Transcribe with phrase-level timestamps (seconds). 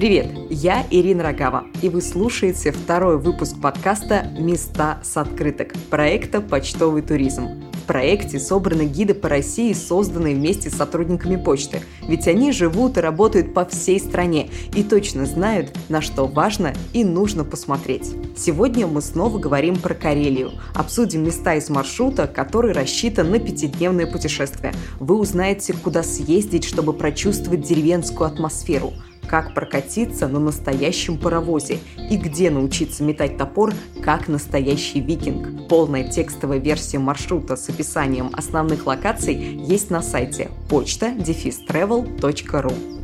[0.00, 7.02] Привет, я Ирина Рогава, и вы слушаете второй выпуск подкаста «Места с открыток» проекта «Почтовый
[7.02, 7.48] туризм».
[7.74, 13.02] В проекте собраны гиды по России, созданные вместе с сотрудниками почты, ведь они живут и
[13.02, 18.10] работают по всей стране и точно знают, на что важно и нужно посмотреть.
[18.38, 24.72] Сегодня мы снова говорим про Карелию, обсудим места из маршрута, который рассчитан на пятидневное путешествие.
[24.98, 28.94] Вы узнаете, куда съездить, чтобы прочувствовать деревенскую атмосферу–
[29.30, 31.78] как прокатиться на настоящем паровозе
[32.10, 33.72] и где научиться метать топор,
[34.02, 35.68] как настоящий викинг.
[35.68, 42.99] Полная текстовая версия маршрута с описанием основных локаций есть на сайте почта-travel.ru.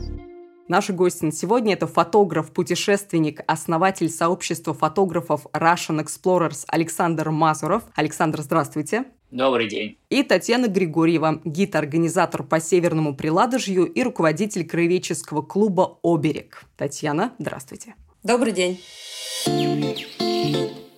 [0.68, 7.84] Наши гости на сегодня– это фотограф, путешественник, основатель сообщества фотографов Russian Explorers Александр Мазуров.
[7.94, 9.04] Александр, здравствуйте.
[9.30, 9.96] Добрый день.
[10.10, 16.64] И Татьяна Григорьева, гид-организатор по Северному Приладожью и руководитель краеведческого клуба «Оберег».
[16.76, 17.94] Татьяна, здравствуйте.
[18.24, 18.80] Добрый день.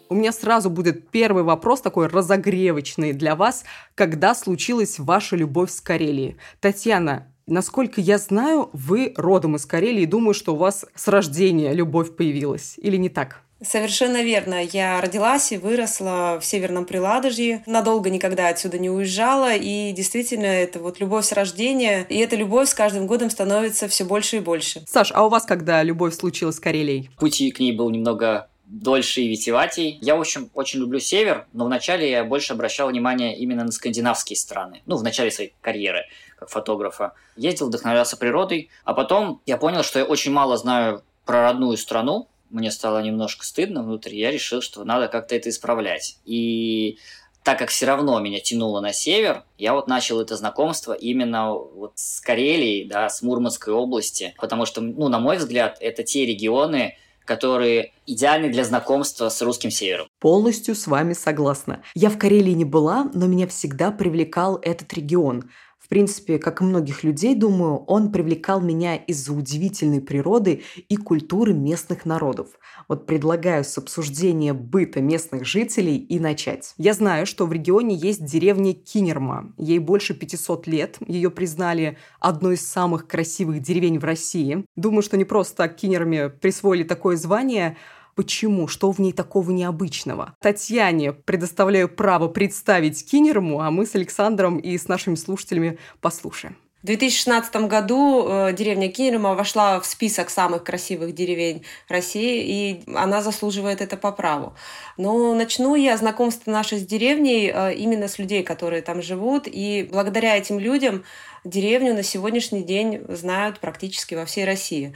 [0.09, 3.65] У меня сразу будет первый вопрос такой разогревочный для вас.
[3.95, 6.39] Когда случилась ваша любовь с Карелией?
[6.61, 11.73] Татьяна, Насколько я знаю, вы родом из Карелии и думаю, что у вас с рождения
[11.73, 12.75] любовь появилась.
[12.77, 13.43] Или не так?
[13.63, 14.63] Совершенно верно.
[14.63, 17.63] Я родилась и выросла в Северном Приладожье.
[17.67, 19.55] Надолго никогда отсюда не уезжала.
[19.55, 22.07] И действительно, это вот любовь с рождения.
[22.11, 24.85] И эта любовь с каждым годом становится все больше и больше.
[24.87, 27.11] Саш, а у вас когда любовь случилась с Карелией?
[27.19, 29.99] Пути к ней был немного дольше и витиеватей.
[30.01, 34.37] Я, в общем, очень люблю север, но вначале я больше обращал внимание именно на скандинавские
[34.37, 34.83] страны.
[34.87, 36.05] Ну, в начале своей карьеры
[36.37, 37.15] как фотографа.
[37.37, 42.29] Ездил, вдохновлялся природой, а потом я понял, что я очень мало знаю про родную страну,
[42.51, 46.19] мне стало немножко стыдно внутри, я решил, что надо как-то это исправлять.
[46.25, 46.99] И
[47.43, 51.93] так как все равно меня тянуло на север, я вот начал это знакомство именно вот
[51.97, 56.97] с Карелией, да, с Мурманской области, потому что, ну, на мой взгляд, это те регионы,
[57.29, 60.09] которые идеальны для знакомства с русским севером.
[60.19, 61.83] Полностью с вами согласна.
[61.95, 65.51] Я в Карелии не была, но меня всегда привлекал этот регион–
[65.89, 71.55] в принципе, как и многих людей, думаю, он привлекал меня из-за удивительной природы и культуры
[71.55, 72.49] местных народов.
[72.89, 76.75] Вот предлагаю с обсуждения быта местных жителей и начать.
[76.77, 79.55] Я знаю, что в регионе есть деревня Кинерма.
[79.57, 80.99] Ей больше 500 лет.
[81.07, 84.67] Ее признали одной из самых красивых деревень в России.
[84.77, 87.79] Думаю, что не просто Кинерме присвоили такое звание–
[88.19, 88.67] Почему?
[88.67, 90.35] Что в ней такого необычного?
[90.41, 96.57] Татьяне предоставляю право представить Кинерму, а мы с Александром и с нашими слушателями послушаем.
[96.83, 103.23] В 2016 году э, деревня Кинерма вошла в список самых красивых деревень России, и она
[103.23, 104.55] заслуживает это по праву.
[104.97, 109.89] Но начну я знакомство наше с деревней э, именно с людей, которые там живут, и
[109.93, 111.05] благодаря этим людям
[111.45, 114.93] деревню на сегодняшний день знают практически во всей России.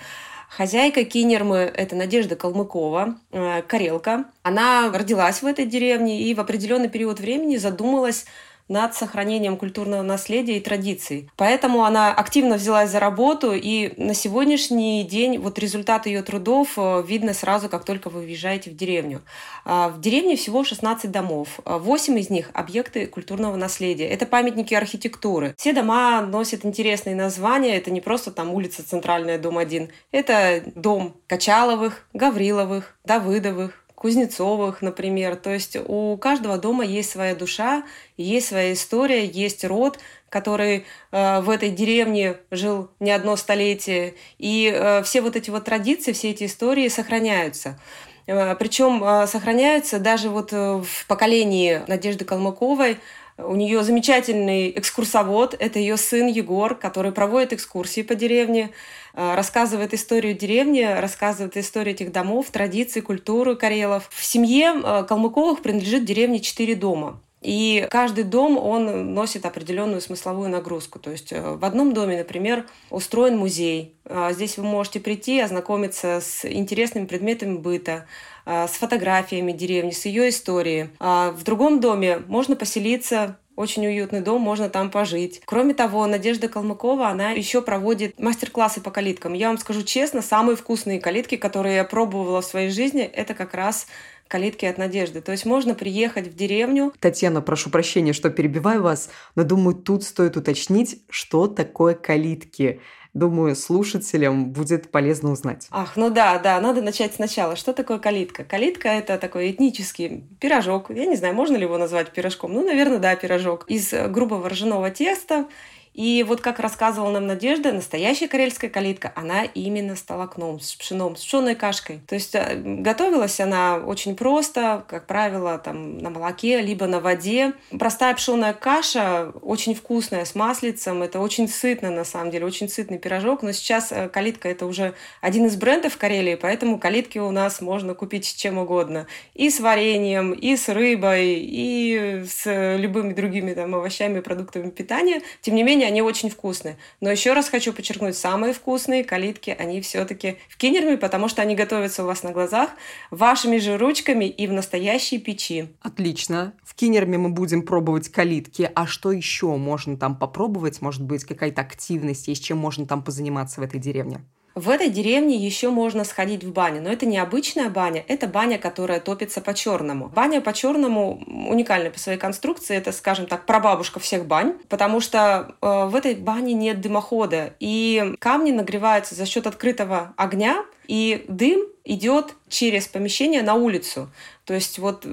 [0.56, 4.26] Хозяйка Кинермы– это Надежда Калмыкова, э, карелка.
[4.42, 8.26] Она родилась в этой деревне и в определенный период времени задумалась
[8.72, 11.28] над сохранением культурного наследия и традиций.
[11.36, 17.04] Поэтому она активно взялась за работу, и на сегодняшний день вот результат ее трудов э,
[17.06, 19.20] видно сразу, как только вы въезжаете в деревню.
[19.64, 21.60] А, в деревне всего 16 домов.
[21.64, 24.08] 8 из них– объекты культурного наследия.
[24.08, 25.54] Это памятники архитектуры.
[25.58, 27.76] Все дома носят интересные названия.
[27.76, 29.90] Это не просто там улица Центральная, дом 1.
[30.10, 35.36] Это дом Качаловых, Гавриловых, Давыдовых, Кузнецовых, например.
[35.36, 37.84] То есть у каждого дома есть своя душа,
[38.16, 44.14] есть своя история, есть род, который э, в этой деревне жил не одно столетие.
[44.38, 47.78] И э, все вот эти вот традиции, все эти истории сохраняются.
[48.26, 52.98] Э, причем э, сохраняются даже вот э, в поколении Надежды Калмыковой,
[53.38, 58.70] у нее замечательный экскурсовод, это ее сын Егор, который проводит экскурсии по деревне,
[59.14, 64.08] рассказывает историю деревни, рассказывает историю этих домов, традиций, культуры карелов.
[64.10, 67.20] В семье э, Калмыковых принадлежит деревне четыре дома.
[67.40, 70.98] И каждый дом, он носит определенную смысловую нагрузку.
[70.98, 73.94] То есть э, в одном доме, например, устроен музей.
[74.30, 78.06] Здесь вы можете прийти, ознакомиться с интересными предметами быта,
[78.44, 80.88] а, с фотографиями деревни, с ее историей.
[80.98, 85.42] А в другом доме можно поселиться очень уютный дом, можно там пожить.
[85.44, 89.34] Кроме того, Надежда Калмыкова, она еще проводит мастер-классы по калиткам.
[89.34, 93.54] Я вам скажу честно, самые вкусные калитки, которые я пробовала в своей жизни, это как
[93.54, 93.86] раз
[94.28, 95.20] калитки от Надежды.
[95.20, 96.94] То есть можно приехать в деревню.
[96.98, 102.80] Татьяна, прошу прощения, что перебиваю вас, но думаю, тут стоит уточнить, что такое калитки.
[103.14, 105.66] Думаю, слушателям будет полезно узнать.
[105.70, 107.56] Ах, ну да, да, надо начать сначала.
[107.56, 108.42] Что такое калитка?
[108.42, 110.88] Калитка– это такой этнический пирожок.
[110.88, 112.54] Я не знаю, можно ли его назвать пирожком.
[112.54, 113.66] Ну, наверное, да, пирожок.
[113.68, 115.46] Из грубого ржаного теста
[115.94, 121.16] И вот как рассказывала нам Надежда, настоящая карельская калитка, она именно с толокном, с пшеном,
[121.16, 122.00] с пшеной кашкой.
[122.06, 127.52] То есть э, готовилась она очень просто, как правило, там на молоке, либо на воде.
[127.78, 131.02] Простая пшеная каша, очень вкусная, с маслицем.
[131.02, 133.42] Это очень сытно, на самом деле, очень сытный пирожок.
[133.42, 137.94] Но сейчас э, калитка– это уже один из брендов Карелии, поэтому калитки у нас можно
[137.94, 139.06] купить с чем угодно.
[139.34, 145.20] И с вареньем, и с рыбой, и с любыми другими там, овощами, продуктами питания.
[145.42, 146.76] Тем не менее, менее, они очень вкусные.
[147.00, 151.54] Но еще раз хочу подчеркнуть, самые вкусные калитки, они все-таки в кинерме, потому что они
[151.54, 152.70] готовятся у вас на глазах
[153.10, 155.68] вашими же ручками и в настоящей печи.
[155.80, 156.52] Отлично.
[156.62, 158.70] В кинерме мы будем пробовать калитки.
[158.74, 160.80] А что еще можно там попробовать?
[160.80, 164.20] Может быть, какая-то активность есть, чем можно там позаниматься в этой деревне?
[164.54, 168.58] В этой деревне еще можно сходить в баню, но это не обычная баня, это баня,
[168.58, 170.08] которая топится по-черному.
[170.08, 175.86] Баня по-черному уникальна по своей конструкции, это, скажем так, прабабушка всех бань, потому что э,
[175.86, 182.34] в этой бане нет дымохода, и камни нагреваются за счет открытого огня, и дым идет
[182.48, 184.10] через помещение на улицу.
[184.44, 185.06] То есть вот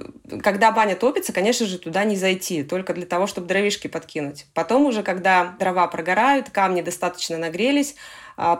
[0.43, 4.45] когда баня топится, конечно же, туда не зайти, только для того, чтобы дровишки подкинуть.
[4.53, 7.95] Потом уже, когда дрова прогорают, камни достаточно нагрелись,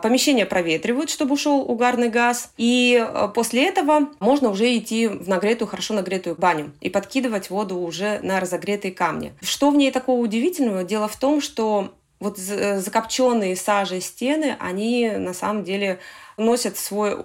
[0.02, 2.52] помещение проветривают, чтобы ушел угарный газ.
[2.56, 7.78] И а, после этого можно уже идти в нагретую, хорошо нагретую баню и подкидывать воду
[7.78, 9.32] уже на разогретые камни.
[9.40, 10.84] Что в ней такого удивительного?
[10.84, 15.98] Дело в том, что вот закопченные сажей стены, они на самом деле
[16.36, 17.16] носят свой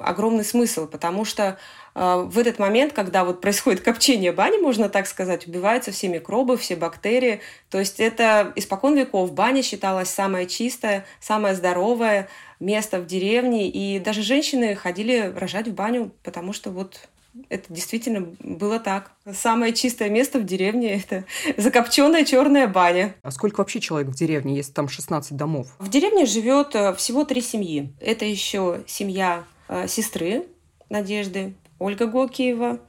[0.00, 1.58] огромный смысл, потому что
[1.94, 6.56] э, в этот момент, когда вот происходит копчение бани, можно так сказать, убиваются все микробы,
[6.56, 7.40] все бактерии.
[7.70, 12.28] То есть это испокон веков баня считалась самое чистое, самое здоровое
[12.60, 13.68] место в деревне.
[13.68, 17.08] И даже женщины ходили рожать в баню, потому что вот
[17.48, 19.12] это действительно было так.
[19.32, 21.24] Самое чистое место в деревне– это
[21.56, 23.14] закопченная черная баня.
[23.22, 25.68] А сколько вообще человек в деревне, если там 16 домов?
[25.78, 27.92] В деревне живет э, всего три семьи.
[28.00, 30.44] Это еще семья э, сестры
[30.90, 32.80] Надежды, Ольга Гокиева,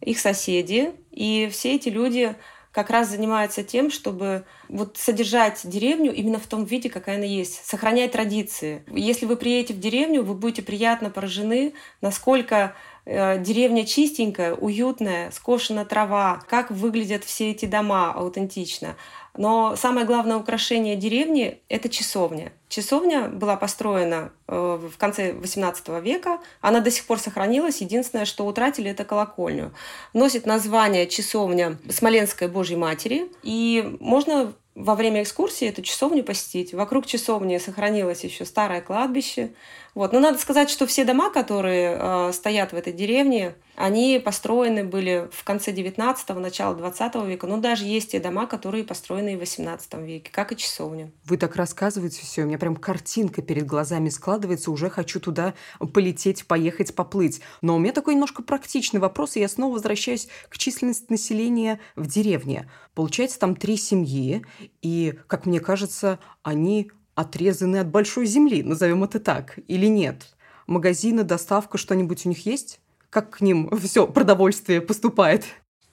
[0.00, 0.92] их соседи.
[1.10, 2.36] И все эти люди
[2.76, 7.64] как раз занимаются тем, чтобы вот содержать деревню именно в том виде, какая она есть,
[7.64, 8.84] сохранять традиции.
[8.88, 11.72] Если вы приедете в деревню, вы будете приятно поражены,
[12.02, 12.74] насколько
[13.06, 18.96] деревня чистенькая, уютная, скошена трава, как выглядят все эти дома аутентично.
[19.36, 22.52] Но самое главное украшение деревни– это часовня.
[22.68, 26.40] Часовня была построена э, в конце XVIII века.
[26.60, 27.80] Она до сих пор сохранилась.
[27.80, 29.72] Единственное, что утратили, это колокольню.
[30.14, 33.30] Носит название часовня Смоленской Божьей Матери.
[33.42, 36.74] И можно во время экскурсии эту часовню посетить.
[36.74, 39.54] Вокруг часовни сохранилось еще старое кладбище.
[39.94, 40.12] Вот.
[40.12, 45.30] Но надо сказать, что все дома, которые э, стоят в этой деревне, они построены были
[45.32, 47.46] в конце 19-го, начало 20 века.
[47.46, 51.10] Но даже есть те дома, которые построены в 18 веке, как и часовня.
[51.24, 55.54] Вы так рассказываете все, у меня прям картинка перед глазами складывается, уже хочу туда
[55.94, 57.40] полететь, поехать, поплыть.
[57.62, 62.06] Но у меня такой немножко практичный вопрос, и я снова возвращаюсь к численности населения в
[62.06, 62.68] деревне.
[62.94, 64.44] Получается, там три семьи,
[64.82, 70.36] и, как мне кажется, они отрезаны от большой земли, назовем это так, или нет?
[70.66, 72.80] Магазины, доставка, что-нибудь у них есть?
[73.10, 75.44] Как к ним все продовольствие поступает?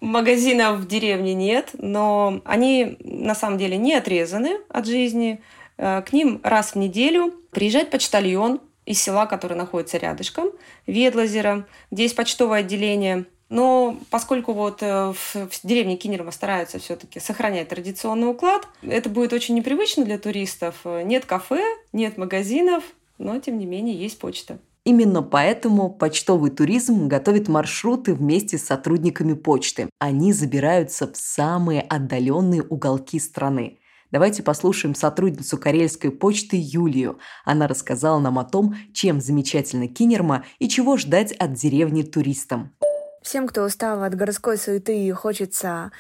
[0.01, 5.41] Магазинов в деревне нет, но они на самом деле не отрезаны от жизни.
[5.77, 10.49] Э, к ним раз в неделю приезжает почтальон из села, который находится рядышком,
[10.87, 13.25] Ветлозера, где есть почтовое отделение.
[13.54, 19.31] Но поскольку вот э, в, в деревне Кинерма стараются все-таки сохранять традиционный уклад, это будет
[19.31, 20.83] очень непривычно для туристов.
[20.83, 22.83] Нет кафе, нет магазинов,
[23.19, 24.57] но тем не менее есть почта.
[24.86, 29.88] Именно поэтому почтовый туризм готовит маршруты вместе с сотрудниками почты.
[30.00, 33.78] Они забираются в самые отдаленные уголки страны.
[34.10, 37.19] Давайте послушаем сотрудницу Карельской почты Юлию.
[37.45, 42.72] Она рассказала нам о том, чем замечательна Кинерма и чего ждать от деревни туристам.
[43.23, 45.94] Всем, кто устал от городской суеты и хочется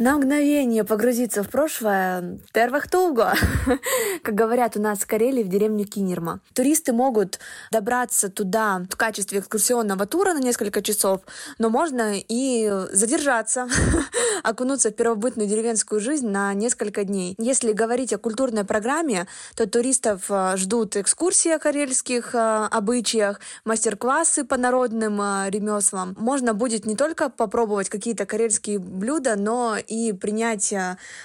[0.00, 3.34] на мгновение погрузиться в прошлое Тервахтулго,
[4.22, 6.40] как говорят у нас в Карелии в деревне Кинерма.
[6.54, 7.38] Туристы могут
[7.70, 11.20] добраться туда в качестве экскурсионного тура на несколько часов,
[11.58, 13.68] но можно и задержаться,
[14.42, 17.34] окунуться в первобытную деревенскую жизнь на несколько дней.
[17.36, 22.38] Если говорить о культурной программе, то туристов э, ждут экскурсии о карельских э,
[22.70, 26.16] обычаях, мастер-классы по народным э, ремеслам.
[26.18, 30.72] Можно будет не только попробовать какие-то карельские блюда, но и принять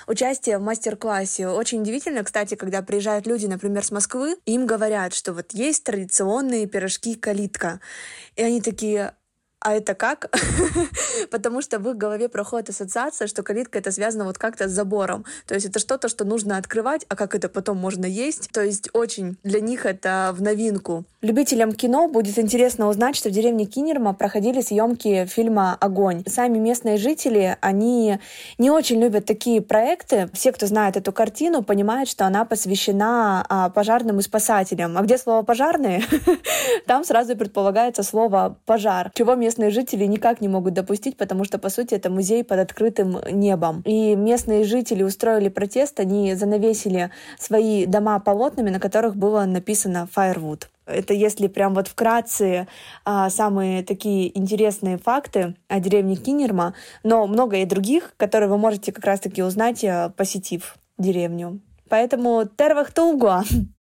[0.07, 1.47] участие в мастер-классе.
[1.47, 6.65] Очень удивительно, кстати, когда приезжают люди, например, с Москвы, им говорят, что вот есть традиционные
[6.65, 7.79] пирожки калитка.
[8.35, 9.13] И они такие,
[9.65, 10.29] а это как?
[11.31, 15.25] Потому что в их голове проходит ассоциация, что калитка это связано вот как-то с забором.
[15.47, 18.51] То есть это что-то, что нужно открывать, а как это потом можно есть.
[18.51, 21.03] То есть очень для них это в новинку.
[21.23, 26.23] Любителям кино будет интересно узнать, что в деревне Кинерма проходили съемки фильма «Огонь».
[26.27, 28.19] Сами местные жители, они
[28.59, 30.29] не очень любят такие проекты.
[30.33, 34.95] Все, кто знает эту картину, понимают, что она посвящена а, пожарным и спасателям.
[34.95, 36.03] А где слово «пожарные»,
[36.85, 41.69] там сразу предполагается слово «пожар», чего местные жители никак не могут допустить, потому что, по
[41.69, 43.81] сути, это музей под открытым небом.
[43.85, 50.67] И местные жители устроили протест, они занавесили свои дома полотнами, на которых было написано «Firewood».
[50.85, 52.67] Это если прям вот вкратце
[53.05, 58.91] а, самые такие интересные факты о деревне Кинерма, но много и других, которые вы можете
[58.91, 61.59] как раз-таки узнать, а, посетив деревню.
[61.89, 63.43] Поэтому тервах тулгуа!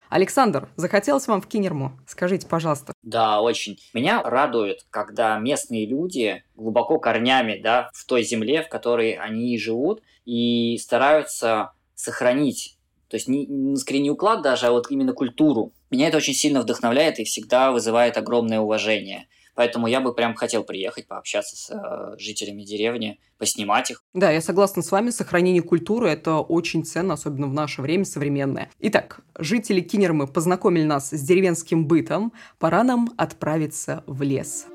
[0.08, 1.92] Александр, захотелось вам в Кинерму?
[2.06, 2.92] Скажите, пожалуйста.
[3.02, 3.78] Да, очень.
[3.92, 10.02] Меня радует, когда местные люди глубоко корнями да, в той земле, в которой они живут,
[10.24, 15.72] и стараются сохранить то есть не, не скорее не уклад даже, а вот именно культуру.
[15.90, 19.28] Меня это очень сильно вдохновляет и всегда вызывает огромное уважение.
[19.58, 24.04] Поэтому я бы прям хотел приехать, пообщаться с э, жителями деревни, поснимать их.
[24.14, 25.10] Да, я согласна с вами.
[25.10, 28.70] Сохранение культуры– это очень ценно, особенно в наше время современное.
[28.78, 32.32] Итак, жители Кинермы познакомили нас с деревенским бытом.
[32.60, 34.68] Пора нам отправиться в лес.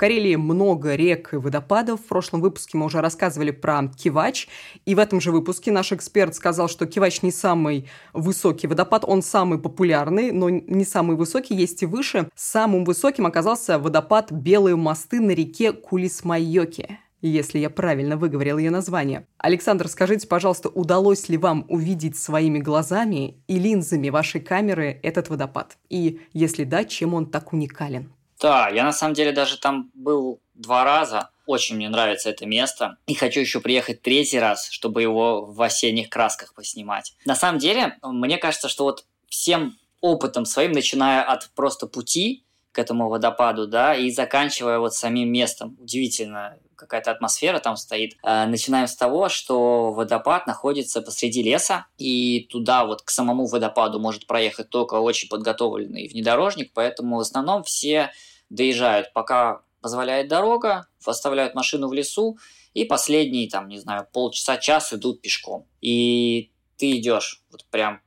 [0.00, 2.00] Карелии много рек и водопадов.
[2.00, 4.48] В прошлом выпуске мы уже рассказывали про Кивач.
[4.86, 9.20] И в этом же выпуске наш эксперт сказал, что Кивач не самый высокий водопад, он
[9.20, 12.30] самый популярный, но не самый высокий, есть и выше.
[12.34, 19.26] Самым высоким оказался водопад Белые мосты на реке Кулисмайоки если я правильно выговорил ее название.
[19.36, 25.76] Александр, скажите, пожалуйста, удалось ли вам увидеть своими глазами и линзами вашей камеры этот водопад?
[25.90, 28.10] И если да, чем он так уникален?
[28.40, 31.30] Да, я на самом деле даже там был два раза.
[31.46, 32.96] Очень мне нравится это место.
[33.06, 37.14] И хочу еще приехать третий раз, чтобы его в осенних красках поснимать.
[37.24, 42.78] На самом деле, мне кажется, что вот всем опытом своим, начиная от просто пути к
[42.78, 45.76] этому водопаду, да, и заканчивая вот самим местом.
[45.80, 48.16] Удивительно, какая-то атмосфера там стоит.
[48.22, 53.98] Э, начинаем с того, что водопад находится посреди леса, и туда вот к самому водопаду
[53.98, 58.12] может проехать только очень подготовленный внедорожник, поэтому в основном все
[58.50, 62.38] доезжают, пока позволяет дорога, оставляют машину в лесу,
[62.74, 65.66] и последние, там, не знаю, полчаса-час идут пешком.
[65.80, 68.00] И ты идешь вот прям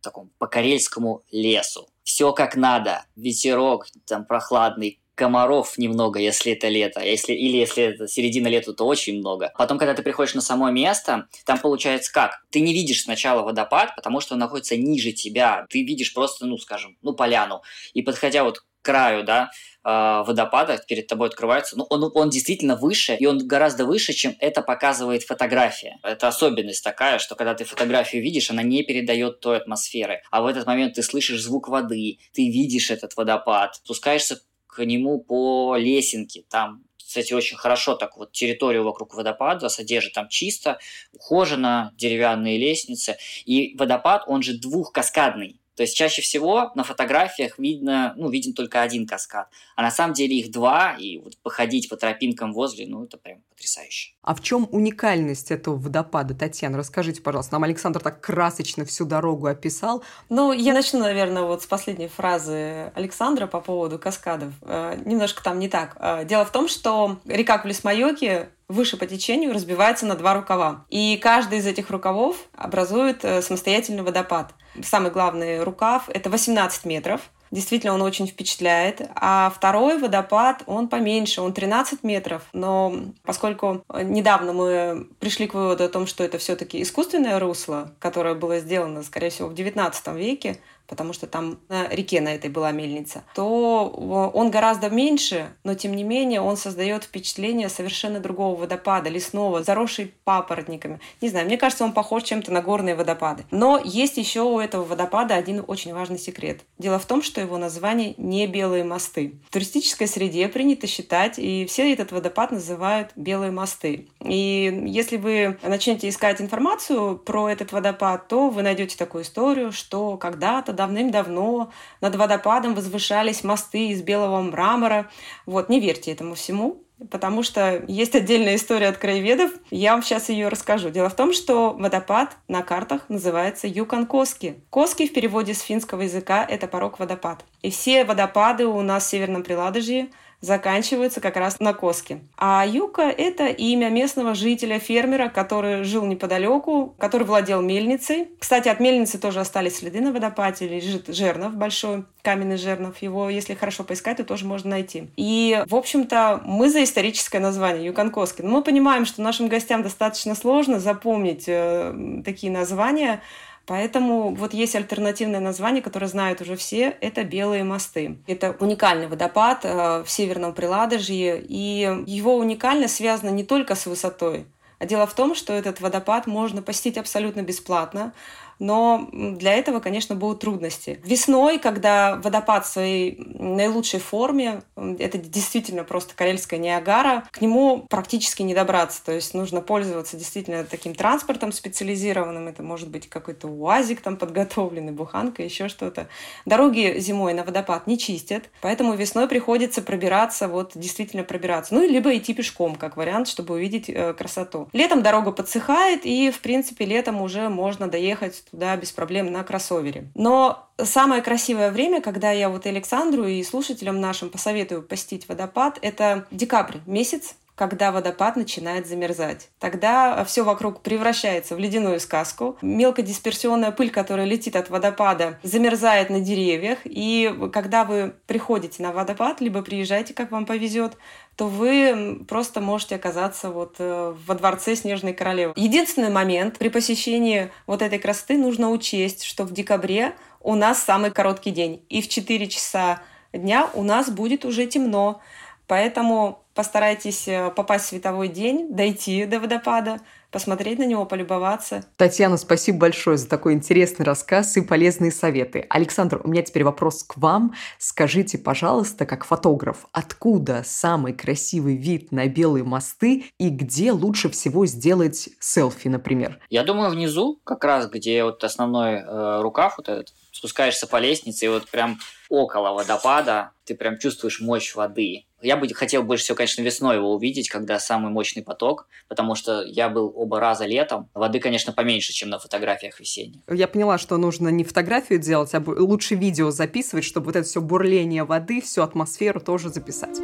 [0.00, 1.88] в таком по карельскому лесу.
[2.04, 3.04] Все как надо.
[3.16, 8.86] Ветерок там прохладный, комаров немного, если это лето, если, или если это середина лета, то
[8.86, 9.52] очень много.
[9.56, 12.44] Потом, когда ты приходишь на само место, там получается как?
[12.50, 15.66] Ты не видишь сначала водопад, потому что он находится ниже тебя.
[15.70, 17.62] Ты видишь просто, ну, скажем, ну, поляну.
[17.94, 19.50] И подходя вот краю, да,
[19.88, 24.34] Э, водопада перед тобой открывается, ну, он, он действительно выше, и он гораздо выше, чем
[24.40, 26.00] это показывает фотография.
[26.02, 30.22] Это особенность такая, что когда ты фотографию видишь, она не передает той атмосферы.
[30.32, 35.20] А в этот момент ты слышишь звук воды, ты видишь этот водопад, спускаешься к нему
[35.20, 40.80] по лесенке, там кстати, очень хорошо так вот территорию вокруг водопада содержит, там чисто,
[41.12, 43.16] ухожено, деревянные лестницы.
[43.44, 45.60] И водопад, он же двухкаскадный.
[45.76, 50.14] То есть чаще всего на фотографиях видно, ну, виден только один каскад, а на самом
[50.14, 54.12] деле их два, и вот походить по тропинкам возле, ну, это прям потрясающе.
[54.22, 56.78] А в чем уникальность этого водопада, Татьяна?
[56.78, 57.54] Расскажите, пожалуйста.
[57.54, 60.02] Нам Александр так красочно всю дорогу описал.
[60.28, 64.52] Ну, я начну, наверное, вот с последней фразы Александра по поводу каскадов.
[64.62, 65.96] Э, немножко там не так.
[66.00, 70.84] Э, дело в том, что река Кулисмайоки выше по течению разбивается на два рукава.
[70.88, 74.52] И каждый из этих рукавов образует э, самостоятельный водопад.
[74.82, 77.20] Самый главный рукав— это 18 метров.
[77.50, 79.02] Действительно, он очень впечатляет.
[79.14, 82.42] А второй водопад, он поменьше, он 13 метров.
[82.52, 88.34] Но поскольку недавно мы пришли к выводу о том, что это все-таки искусственное русло, которое
[88.34, 92.72] было сделано, скорее всего, в 19 веке, потому что там на реке на этой была
[92.72, 93.88] мельница, то
[94.34, 100.14] он гораздо меньше, но тем не менее он создает впечатление совершенно другого водопада, лесного, заросший
[100.24, 101.00] папоротниками.
[101.20, 103.44] Не знаю, мне кажется, он похож чем-то на горные водопады.
[103.50, 106.60] Но есть еще у этого водопада один очень важный секрет.
[106.78, 109.34] Дело в том, что его название не белые мосты.
[109.48, 114.08] В туристической среде принято считать, и все этот водопад называют белые мосты.
[114.24, 120.16] И если вы начнете искать информацию про этот водопад, то вы найдете такую историю, что
[120.16, 125.10] когда-то давным-давно над водопадом возвышались мосты из белого мрамора.
[125.46, 126.82] Вот, не верьте этому всему.
[127.10, 129.50] потому что есть отдельная история от краеведов.
[129.70, 130.90] Я вам сейчас ее расскажу.
[130.90, 134.60] Дело в том, что водопад на картах называется Юкан-Коски.
[134.70, 137.44] Коски в переводе с финского языка– это порог водопад.
[137.60, 140.08] И все водопады у нас в Северном Приладожье–
[140.40, 142.20] заканчиваются как раз на Коске.
[142.36, 148.30] А Юка— это имя местного жителя-фермера, который жил неподалеку, который владел мельницей.
[148.38, 153.00] Кстати, от мельницы тоже остались следы на водопаде, лежит жернов большой, каменный жернов.
[153.02, 155.08] Его, если хорошо поискать, то тоже можно найти.
[155.16, 158.42] И, в общем-то, мы за историческое название Юкан-Коски.
[158.42, 163.22] Но мы понимаем, что нашим гостям достаточно сложно запомнить э, такие названия,
[163.66, 168.18] Поэтому вот есть альтернативное название, которое знают уже все, это «Белые мосты».
[168.28, 174.46] Это уникальный водопад э, в Северном Приладожье, и его уникальность связана не только с высотой,
[174.78, 178.12] а дело в том, что этот водопад можно посетить абсолютно бесплатно
[178.58, 181.00] но для этого, конечно, будут трудности.
[181.04, 188.42] Весной, когда водопад в своей наилучшей форме, это действительно просто Карельская Ниагара, к нему практически
[188.42, 194.00] не добраться, то есть нужно пользоваться действительно таким транспортом специализированным, это может быть какой-то УАЗик
[194.00, 196.08] там подготовленный, буханка, еще что-то.
[196.44, 202.16] Дороги зимой на водопад не чистят, поэтому весной приходится пробираться, вот действительно пробираться, ну, либо
[202.16, 204.68] идти пешком, как вариант, чтобы увидеть э, красоту.
[204.72, 210.10] Летом дорога подсыхает, и, в принципе, летом уже можно доехать туда без проблем на кроссовере.
[210.14, 216.26] Но самое красивое время, когда я вот Александру и слушателям нашим посоветую посетить водопад, это
[216.30, 219.48] декабрь месяц, когда водопад начинает замерзать.
[219.58, 222.56] Тогда все вокруг превращается в ледяную сказку.
[222.62, 226.78] Мелкодисперсионная пыль, которая летит от водопада, замерзает на деревьях.
[226.84, 230.98] И когда вы приходите на водопад, либо приезжаете, как вам повезет,
[231.34, 235.52] то вы просто можете оказаться вот э, во дворце Снежной Королевы.
[235.56, 241.10] Единственный момент при посещении вот этой красоты нужно учесть, что в декабре у нас самый
[241.10, 241.82] короткий день.
[241.88, 243.00] И в 4 часа
[243.32, 245.20] дня у нас будет уже темно.
[245.66, 249.98] Поэтому постарайтесь э, попасть в световой день, дойти до водопада,
[250.30, 251.84] посмотреть на него, полюбоваться.
[251.96, 255.66] Татьяна, спасибо большое за такой интересный рассказ и полезные советы.
[255.68, 257.54] Александр, у меня теперь вопрос к вам.
[257.78, 264.66] Скажите, пожалуйста, как фотограф, откуда самый красивый вид на белые мосты и где лучше всего
[264.66, 266.38] сделать селфи, например?
[266.48, 271.46] Я думаю, внизу, как раз где вот основной э, рукав вот этот, спускаешься по лестнице
[271.46, 271.98] и вот прям
[272.28, 275.25] около водопада ты прям чувствуешь мощь воды.
[275.42, 279.62] Я бы хотел больше всего, конечно, весной его увидеть, когда самый мощный поток, потому что
[279.66, 281.10] я был оба раза летом.
[281.12, 283.42] Воды, конечно, поменьше, чем на фотографиях весенних.
[283.50, 287.60] Я поняла, что нужно не фотографию делать, а лучше видео записывать, чтобы вот это все
[287.60, 290.20] бурление воды, всю атмосферу тоже записать.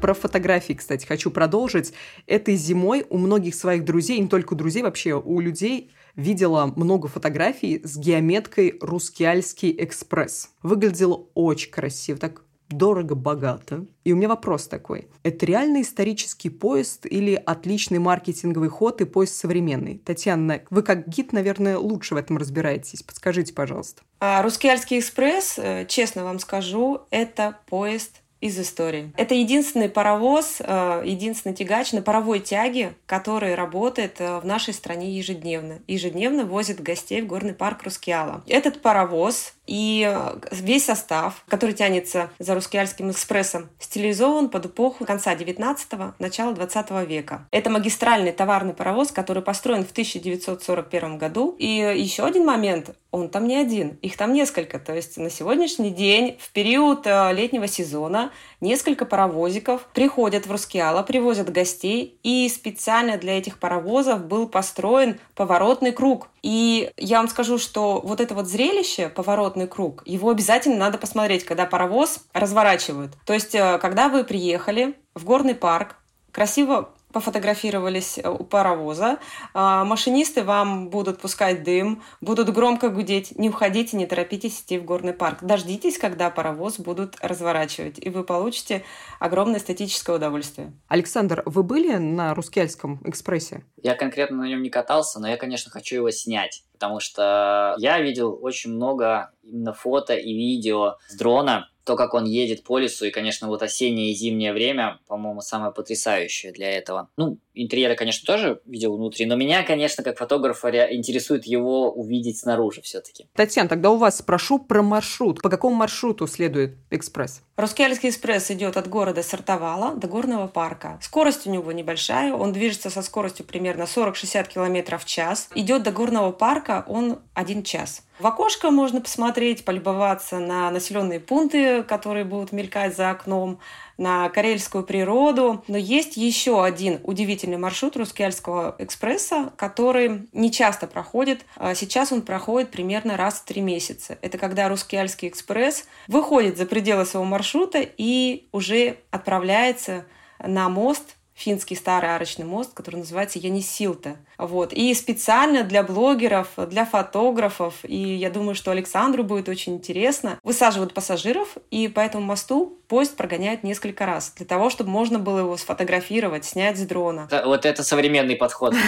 [0.00, 1.92] Про фотографии, кстати, хочу продолжить.
[2.26, 7.80] Этой зимой у многих своих друзей, не только друзей, вообще у людей видела много фотографий
[7.84, 10.50] с геометкой «Рускеальский экспресс».
[10.62, 13.86] Выглядело очень красиво, так дорого-богато.
[14.04, 15.08] И у меня вопрос такой.
[15.22, 19.98] Это реально исторический поезд или отличный маркетинговый ход и поезд современный?
[19.98, 23.02] Татьяна, вы как гид, наверное, лучше в этом разбираетесь.
[23.02, 24.02] Подскажите, пожалуйста.
[24.20, 29.12] А, Русский экспресс, э, честно вам скажу, это поезд из истории.
[29.16, 35.16] Это единственный паровоз, э, единственный тягач на паровой тяге, который работает э, в нашей стране
[35.16, 35.80] ежедневно.
[35.86, 38.42] Ежедневно возит гостей в горный парк Рускеала.
[38.46, 45.32] Этот паровоз и э, весь состав, который тянется за Рускеальским экспрессом, стилизован под эпоху конца
[45.36, 47.46] 19-го, начала 20 века.
[47.52, 51.54] Это магистральный товарный паровоз, который построен в 1941 году.
[51.60, 54.80] И еще один момент, он там не один, их там несколько.
[54.80, 61.52] То есть на сегодняшний день, в период летнего сезона, несколько паровозиков приходят в Рускеала, привозят
[61.52, 66.28] гостей, и специально для этих паровозов был построен поворотный круг.
[66.42, 71.44] И я вам скажу, что вот это вот зрелище, поворотный круг, его обязательно надо посмотреть,
[71.44, 73.12] когда паровоз разворачивают.
[73.26, 75.96] То есть, э, когда вы приехали в горный парк,
[76.32, 79.18] красиво пофотографировались э, у паровоза.
[79.54, 83.36] А, машинисты вам будут пускать дым, будут громко гудеть.
[83.38, 85.38] Не уходите, не торопитесь идти в горный парк.
[85.42, 88.84] Дождитесь, когда паровоз будут разворачивать, и вы получите
[89.18, 90.72] огромное эстетическое удовольствие.
[90.88, 93.64] Александр, вы были на Рускельском экспрессе?
[93.82, 98.00] Я конкретно на нем не катался, но я, конечно, хочу его снять, потому что я
[98.00, 103.06] видел очень много именно фото и видео с дрона, то, как он едет по лесу,
[103.06, 107.08] и, конечно, вот осеннее и зимнее время, по-моему, самое потрясающее для этого.
[107.16, 112.80] Ну, интерьеры, конечно, тоже видел внутри, но меня, конечно, как фотографа интересует его увидеть снаружи
[112.82, 113.26] все-таки.
[113.34, 115.42] Татьяна, тогда у вас спрошу про маршрут.
[115.42, 117.42] По какому маршруту следует экспресс?
[117.56, 120.98] Рускеальский экспресс идет от города Сартовала до горного парка.
[121.02, 125.48] Скорость у него небольшая, он движется со скоростью примерно 40-60 км в час.
[125.54, 128.02] Идет до горного парка он один час.
[128.20, 133.60] В окошко можно посмотреть, полюбоваться на населенные пункты, которые будут мелькать за окном,
[133.96, 135.64] на карельскую природу.
[135.68, 141.46] Но есть еще один удивительный маршрут Рускеальского экспресса, который не часто проходит.
[141.56, 144.18] А сейчас он проходит примерно раз в три месяца.
[144.20, 150.04] Это когда Рускеальский экспресс выходит за пределы своего маршрута и уже отправляется
[150.38, 154.16] на мост финский старый арочный мост, который называется Янисилта.
[154.36, 154.72] Вот.
[154.72, 160.94] И специально для блогеров, для фотографов, и я думаю, что Александру будет очень интересно, высаживают
[160.94, 165.56] пассажиров, и по этому мосту поезд прогоняет несколько раз, для того, чтобы можно было его
[165.56, 167.28] сфотографировать, снять с дрона.
[167.44, 168.74] Вот это современный подход.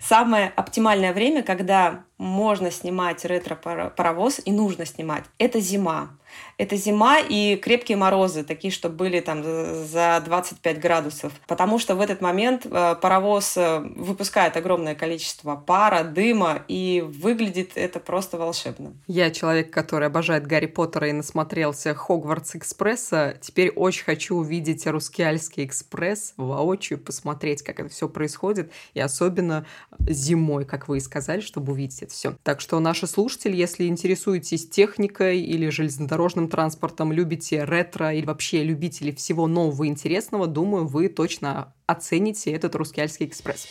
[0.00, 6.10] Самое оптимальное время, когда можно снимать ретро-паровоз и нужно снимать, это зима.
[6.56, 11.32] Это зима и крепкие морозы, такие, что были там за 25 градусов.
[11.46, 17.72] Потому что в этот момент э, паровоз э, выпускает огромное количество пара, дыма, и выглядит
[17.74, 18.92] это просто волшебно.
[19.06, 23.36] Я человек, который обожает Гарри Поттера и насмотрелся Хогвартс Экспресса.
[23.40, 29.66] Теперь очень хочу увидеть Рускеальский экспресс воочию, посмотреть, как это все происходит, и особенно
[29.98, 32.36] зимой, как вы и сказали, чтобы увидеть это все.
[32.42, 38.64] Так что наши слушатели, если интересуетесь техникой или железнодорожным дорожным транспортом, любите ретро или вообще
[38.64, 43.66] любители всего нового и интересного, думаю, вы точно оцените этот Рускеальский экспресс.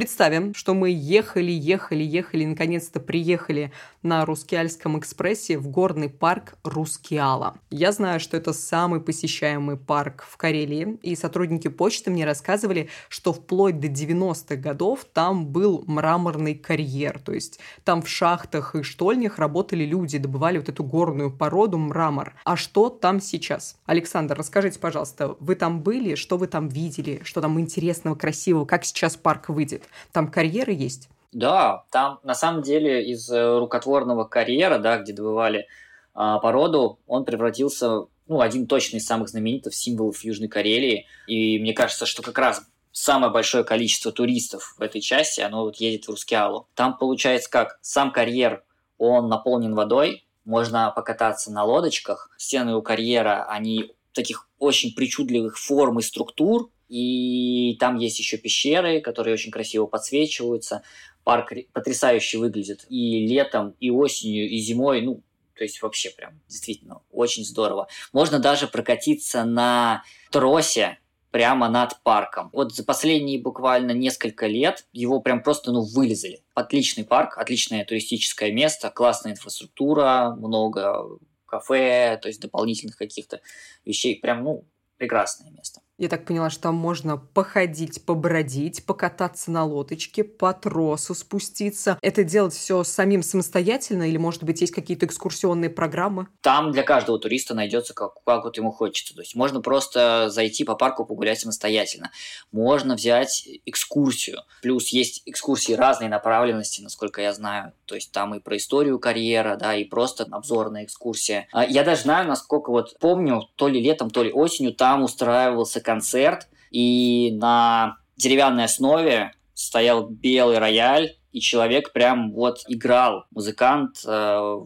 [0.00, 3.70] Представим, что мы ехали, ехали, ехали, наконец-то приехали
[4.02, 7.58] на Рускеальском экспрессе в горный парк Рускеала.
[7.68, 13.34] Я знаю, что это самый посещаемый парк в Карелии, и сотрудники почты мне рассказывали, что
[13.34, 19.38] вплоть до 90-х годов там был мраморный карьер, то есть там в шахтах и штольнях
[19.38, 22.32] работали люди, добывали вот эту горную породу мрамор.
[22.44, 23.76] А что там сейчас?
[23.84, 28.86] Александр, расскажите, пожалуйста, вы там были, что вы там видели, что там интересного, красивого, как
[28.86, 29.89] сейчас парк выйдет?
[30.12, 31.08] Там карьеры есть?
[31.32, 35.66] Да, там на самом деле из э, рукотворного карьера, да, где добывали
[36.12, 41.06] а, породу, он превратился, ну, один точно из самых знаменитых символов Южной Карелии.
[41.26, 45.76] И мне кажется, что как раз самое большое количество туристов в этой части, оно вот
[45.76, 46.68] едет в Рускеалу.
[46.74, 48.64] Там получается как, сам карьер,
[48.98, 52.30] он наполнен водой, можно покататься на лодочках.
[52.36, 59.00] Стены у карьера, они таких очень причудливых форм и структур, и там есть еще пещеры,
[59.00, 60.82] которые очень красиво подсвечиваются.
[61.22, 65.00] Парк потрясающе выглядит и летом, и осенью, и зимой.
[65.00, 65.22] Ну,
[65.54, 67.86] то есть вообще прям действительно очень здорово.
[68.12, 70.98] Можно даже прокатиться на тросе
[71.30, 72.50] прямо над парком.
[72.52, 76.42] Вот за последние буквально несколько лет его прям просто ну вылезали.
[76.54, 83.40] Отличный парк, отличное туристическое место, классная инфраструктура, много кафе, то есть дополнительных каких-то
[83.84, 84.16] вещей.
[84.16, 84.64] Прям, ну,
[84.96, 85.80] прекрасное место.
[86.00, 91.98] Я так поняла, что там можно походить, побродить, покататься на лодочке, по тросу спуститься.
[92.00, 96.28] Это делать все самим самостоятельно или, может быть, есть какие-то экскурсионные программы?
[96.40, 99.14] Там для каждого туриста найдется, как, как вот ему хочется.
[99.14, 102.10] То есть можно просто зайти по парку погулять самостоятельно.
[102.50, 104.38] Можно взять экскурсию.
[104.62, 107.74] Плюс есть экскурсии разной направленности, насколько я знаю.
[107.84, 111.46] То есть там и про историю карьера, да, и просто обзорная экскурсия.
[111.52, 115.82] А я даже знаю, насколько вот помню, то ли летом, то ли осенью там устраивался
[115.90, 124.60] концерт, и на деревянной основе стоял белый рояль, и человек прям вот играл, музыкант, э,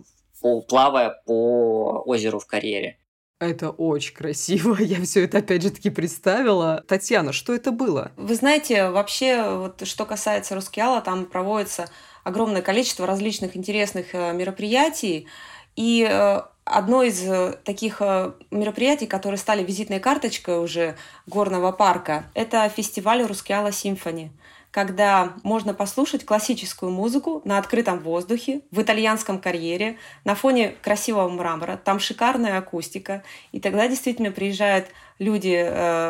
[0.68, 2.98] плавая по озеру в карьере.
[3.40, 4.76] Это очень красиво.
[4.80, 6.84] Я все это опять же таки представила.
[6.86, 8.12] Татьяна, что это было?
[8.16, 11.88] Вы знаете, вообще, вот что касается Рускеала, там проводится
[12.22, 15.26] огромное количество различных интересных э, мероприятий.
[15.76, 22.24] И э, одно из э, таких э, мероприятий, которые стали визитной карточкой уже горного парка,
[22.34, 24.30] это фестиваль Рускеала Симфони
[24.70, 31.76] когда можно послушать классическую музыку на открытом воздухе, в итальянском карьере, на фоне красивого мрамора.
[31.76, 33.22] Там шикарная акустика.
[33.52, 34.88] И тогда действительно приезжают
[35.20, 35.64] люди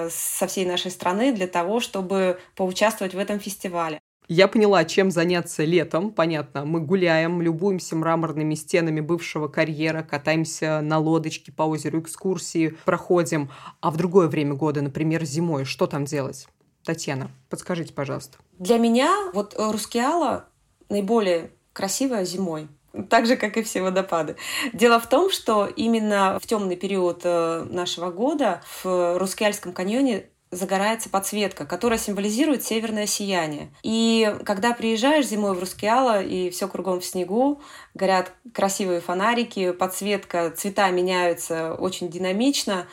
[0.09, 4.01] со всей нашей страны для того, чтобы поучаствовать в этом фестивале.
[4.27, 6.11] Я поняла, чем заняться летом.
[6.11, 13.51] Понятно, мы гуляем, любуемся мраморными стенами бывшего карьера, катаемся на лодочке по озеру, экскурсии проходим.
[13.81, 16.49] А в другое время года, например, зимой, что там делать?
[16.85, 18.39] Татьяна, подскажите, пожалуйста.
[18.59, 20.47] Для меня вот Рускеала
[20.89, 22.69] наиболее красивая зимой.
[23.11, 24.37] так же, как и все водопады.
[24.73, 31.09] Дело в том, что именно в темный период э, нашего года в Рускеальском каньоне загорается
[31.09, 33.71] подсветка, которая символизирует северное сияние.
[33.83, 37.61] И когда приезжаешь зимой в Рускеала, и все кругом в снегу,
[37.95, 42.87] горят красивые фонарики, подсветка, цвета меняются очень динамично,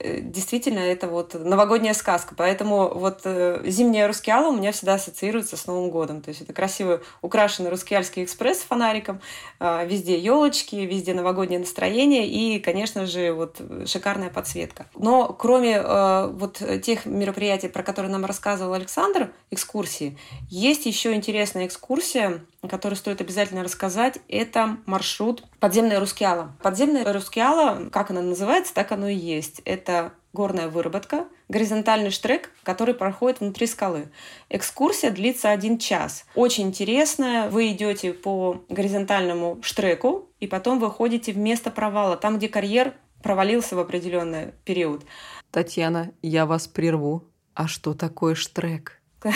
[0.00, 2.34] действительно это вот новогодняя сказка.
[2.36, 6.20] Поэтому вот э, зимняя Рускеала у меня всегда ассоциируется с Новым годом.
[6.20, 9.20] То есть это красивый украшенный Рускеальский экспресс с фонариком,
[9.60, 14.86] э, везде елочки, везде новогоднее настроение и, конечно же, вот шикарная подсветка.
[14.96, 22.40] Но кроме вот тех мероприятий, про которые нам рассказывал Александр, экскурсии, есть еще интересная экскурсия,
[22.66, 24.18] которую стоит обязательно рассказать.
[24.28, 26.56] Это маршрут подземная Рускеала.
[26.62, 29.60] Подземная Рускеала, как она называется, так оно и есть.
[29.64, 34.10] Это горная выработка, горизонтальный штрек, который проходит внутри скалы.
[34.48, 36.26] Экскурсия длится один час.
[36.34, 37.48] Очень интересная.
[37.48, 43.76] Вы идете по горизонтальному штреку, и потом выходите в место провала, там, где карьер провалился
[43.76, 45.04] в определенный период.
[45.50, 47.24] Татьяна, я вас прерву.
[47.54, 49.00] А что такое штрек?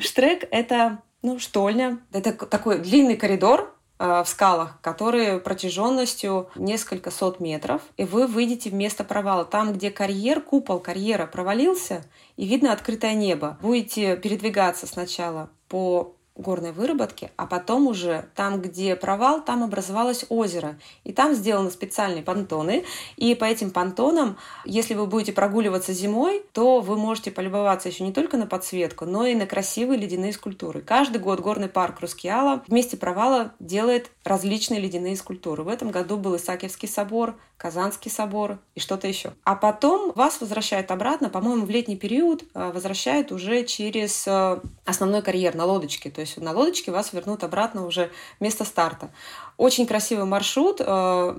[0.00, 1.98] Штрек— это ну, штольня.
[2.12, 8.68] Это такой длинный коридор, Э, в скалах, которые протяженностью несколько сот метров, и вы выйдете
[8.68, 9.44] в место провала.
[9.44, 12.02] Там, где карьер, купол карьера провалился,
[12.36, 13.58] и видно открытое небо.
[13.62, 20.78] Будете передвигаться сначала по горной выработки, а потом уже там, где провал, там образовалось озеро.
[21.04, 22.84] И там сделаны специальные понтоны.
[23.16, 28.12] И по этим понтонам, если вы будете прогуливаться зимой, то вы можете полюбоваться еще не
[28.12, 30.80] только на подсветку, но и на красивые ледяные скульптуры.
[30.80, 35.62] Каждый год горный парк Рускеала вместе провала делает различные ледяные скульптуры.
[35.62, 39.34] В этом году был Исаакиевский собор, Казанский собор и что-то еще.
[39.44, 45.22] А потом вас возвращают обратно, по-моему, в летний период э, возвращают уже через э, основной
[45.22, 46.10] карьер на лодочке.
[46.10, 49.10] То есть на лодочке вас вернут обратно уже вместо старта.
[49.56, 50.84] Очень красивый маршрут, э,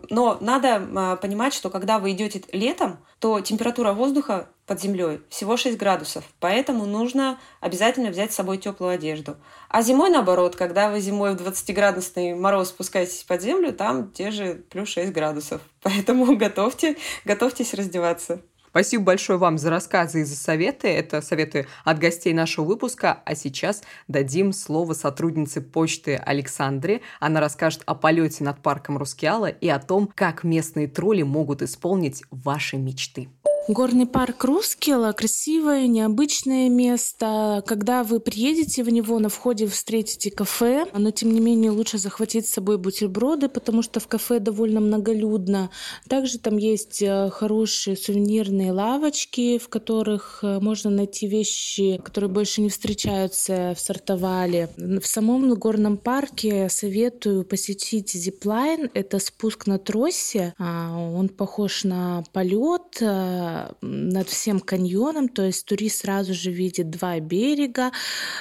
[0.09, 5.77] но надо понимать, что когда вы идете летом, то температура воздуха под землей всего 6
[5.77, 9.35] градусов, поэтому нужно обязательно взять с собой теплую одежду.
[9.69, 14.63] А зимой, наоборот, когда вы зимой в 20-градусный мороз спускаетесь под землю, там те же
[14.69, 15.61] плюс 6 градусов.
[15.81, 18.41] Поэтому готовьте, готовьтесь раздеваться.
[18.73, 20.87] Спасибо большое вам за рассказы и за советы.
[20.87, 23.21] Это советы от гостей нашего выпуска.
[23.23, 27.01] А сейчас дадим слово сотруднице почты Александре.
[27.19, 32.23] Она расскажет о полете над парком Рускеала и о том, как местные тролли могут исполнить
[32.31, 33.29] ваши мечты.
[33.69, 37.63] Горный парк Рускела– красивое, необычное место.
[37.65, 42.45] Когда вы приедете в него, на входе встретите кафе, но тем не менее лучше захватить
[42.45, 45.69] с собой бутерброды, потому что в кафе довольно многолюдно.
[46.09, 52.59] Также там есть э, хорошие сувенирные лавочки, в которых э, можно найти вещи, которые больше
[52.59, 54.71] не встречаются в Сартовале.
[54.75, 58.91] В самом горном парке советую посетить зиплайн.
[58.93, 60.53] Это спуск на тросе.
[60.59, 63.01] А, он похож на полет
[63.53, 67.91] э, над всем каньоном, то есть турист сразу же видит два берега,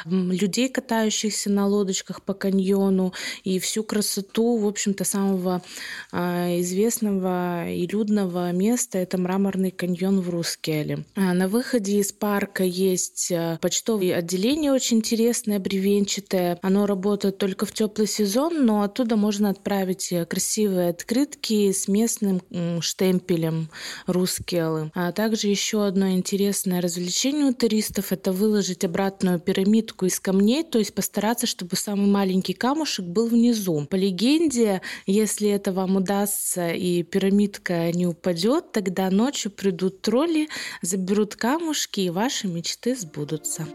[0.04, 3.12] людей, катающихся на лодочках по каньону
[3.44, 5.62] и всю красоту, в общем-то, самого
[6.10, 11.04] а, известного и людного места– это мраморный каньон в Рускеле.
[11.14, 16.58] А на выходе из парка есть а, почтовое отделение очень интересное, бревенчатое.
[16.62, 22.42] Оно работает только в теплый сезон, но оттуда можно отправить красивые открытки с местным
[22.80, 23.68] штемпелем
[24.06, 24.90] Рускелы.
[25.04, 30.78] А также еще одно интересное развлечение у туристов– это выложить обратную пирамидку из камней, то
[30.78, 33.84] есть постараться, чтобы самый маленький камушек был внизу.
[33.90, 40.48] По легенде, если это вам удастся и пирамидка не упадет, тогда ночью придут тролли,
[40.82, 43.66] заберут камушки и ваши мечты сбудутся.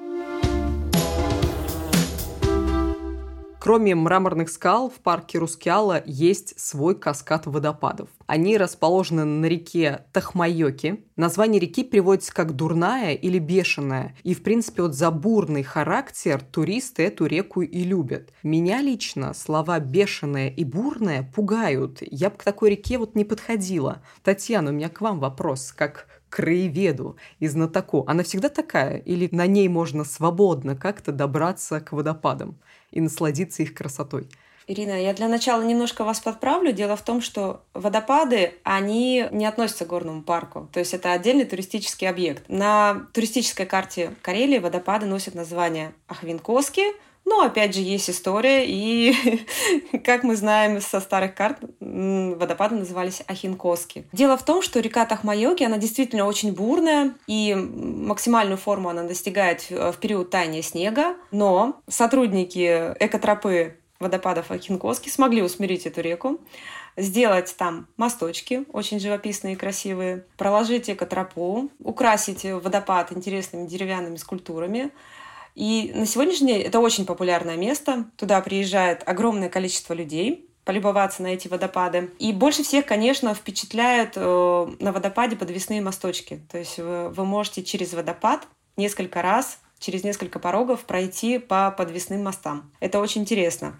[3.59, 8.09] Кроме мраморных скал, в парке Рускеала есть свой каскад водопадов.
[8.27, 11.03] Они расположены на реке Тахмайоки.
[11.15, 14.15] Название реки переводится как «дурная» или «бешеная».
[14.23, 18.31] И, в принципе, вот за бурный характер туристы эту реку и любят.
[18.43, 21.97] Меня лично слова «бешеная» и «бурная» пугают.
[22.01, 24.03] Я бы к такой реке вот не подходила.
[24.23, 25.73] Татьяна, у меня к вам вопрос.
[25.75, 28.03] Как краеведу и знатоку.
[28.07, 28.97] Она всегда такая?
[28.97, 32.59] Или на ней можно свободно как-то добраться к водопадам?
[32.91, 34.27] И насладиться их красотой.
[34.69, 36.73] Ирина, я для начала немножко вас подправлю.
[36.73, 40.67] Дело в том, что водопады, они не относятся к горному парку.
[40.73, 42.43] То есть это отдельный туристический объект.
[42.49, 46.83] На туристической карте Карелии водопады носят название Ахвинкоски,
[47.23, 49.13] но опять же есть история, и
[50.03, 51.59] как мы знаем со старых карт,
[51.97, 54.07] водопады назывались Ахинкоски.
[54.11, 59.69] Дело в том, что река Тахмайоки, она действительно очень бурная, и максимальную форму она достигает
[59.69, 66.39] в период таяния снега, но сотрудники экотропы водопадов Ахинкоски смогли усмирить эту реку,
[66.95, 74.91] сделать там мосточки, очень живописные и красивые, проложить экотропу, украсить водопад интересными деревянными скульптурами.
[75.55, 78.05] И на сегодняшний день это очень популярное место.
[78.15, 82.11] Туда приезжает огромное количество людей, полюбоваться на эти водопады.
[82.19, 86.41] И больше всех, конечно, впечатляют э, на водопаде подвесные мосточки.
[86.51, 92.69] То есть вы, можете через водопад несколько раз через несколько порогов пройти по подвесным мостам.
[92.81, 93.79] Это очень интересно.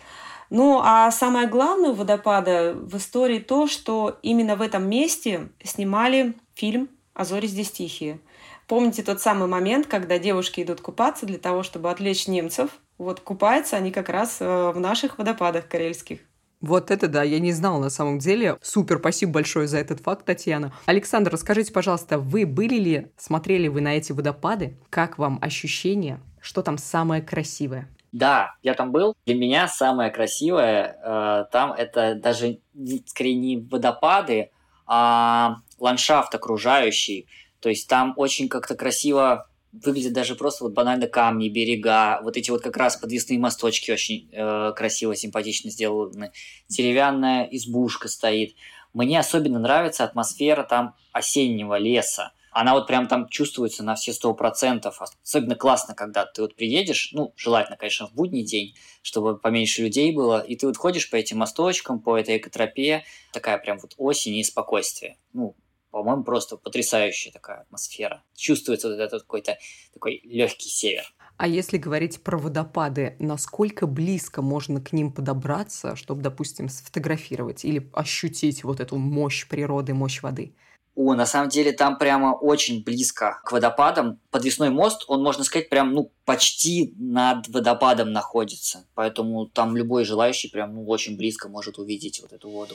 [0.49, 6.35] Ну, а самое главное у водопада в истории то, что именно в этом месте снимали
[6.55, 8.19] фильм «А зори здесь тихие».
[8.65, 12.69] Помните тот самый момент, когда девушки идут купаться для того, чтобы отвлечь немцев?
[12.97, 16.19] Вот купаются они как раз э, в наших водопадах карельских.
[16.59, 18.57] Вот это да, я не знала на самом деле.
[18.61, 20.73] Супер, спасибо большое за этот факт, Татьяна.
[20.85, 24.77] Александр, расскажите, пожалуйста, вы были ли, смотрели вы на эти водопады?
[24.89, 26.19] Как вам ощущение?
[26.41, 27.89] Что там самое красивое?
[28.11, 29.15] Да, я там был.
[29.25, 32.59] Для меня самое красивое э, там это даже
[33.05, 34.49] скорее не водопады,
[34.87, 37.27] а ландшафт окружающий.
[37.59, 39.47] То есть там очень как-то красиво
[39.83, 44.29] выглядят даже просто вот банально камни, берега, вот эти вот как раз подвесные мосточки очень
[44.31, 46.31] э, красиво, симпатично сделаны.
[46.67, 48.55] Деревянная избушка стоит.
[48.93, 52.31] Мне особенно нравится атмосфера там осеннего леса.
[52.51, 54.99] Она вот прям там чувствуется на все сто процентов.
[55.23, 60.11] Особенно классно, когда ты вот приедешь, ну, желательно, конечно, в будний день, чтобы поменьше людей
[60.11, 64.37] было, и ты вот ходишь по этим мосточкам, по этой экотропе, такая прям вот осень
[64.37, 65.17] и спокойствие.
[65.33, 65.55] Ну,
[65.91, 68.23] по-моему, просто потрясающая такая атмосфера.
[68.35, 69.57] Чувствуется вот этот какой-то
[69.93, 71.13] такой легкий север.
[71.37, 77.89] А если говорить про водопады, насколько близко можно к ним подобраться, чтобы, допустим, сфотографировать или
[77.93, 80.55] ощутить вот эту мощь природы, мощь воды?
[80.95, 84.19] О, на самом деле там прямо очень близко к водопадам.
[84.31, 88.87] Подвесной мост, он, можно сказать, прям, ну, почти над водопадом находится.
[88.95, 92.73] Поэтому там любой желающий прям, ну, очень близко может увидеть вот эту воду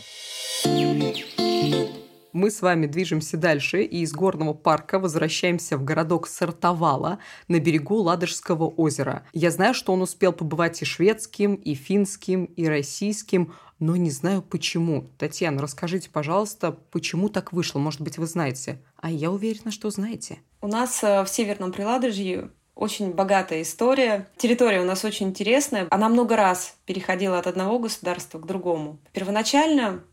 [2.33, 7.19] мы с вами движемся дальше и из горного парка возвращаемся в городок Сартовала
[7.49, 9.25] на берегу Ладожского озера.
[9.33, 14.43] Я знаю, что он успел побывать и шведским, и финским, и российским, но не знаю
[14.43, 15.11] почему.
[15.19, 17.79] Татьяна, расскажите, пожалуйста, почему так вышло?
[17.79, 18.81] Может быть, вы знаете?
[18.97, 20.39] А я уверена, что знаете.
[20.61, 24.29] У нас э, в Северном Приладожье очень богатая история.
[24.37, 25.87] Территория у нас очень интересная.
[25.91, 28.99] Она много раз переходила от одного государства к другому.
[29.13, 30.05] Первоначально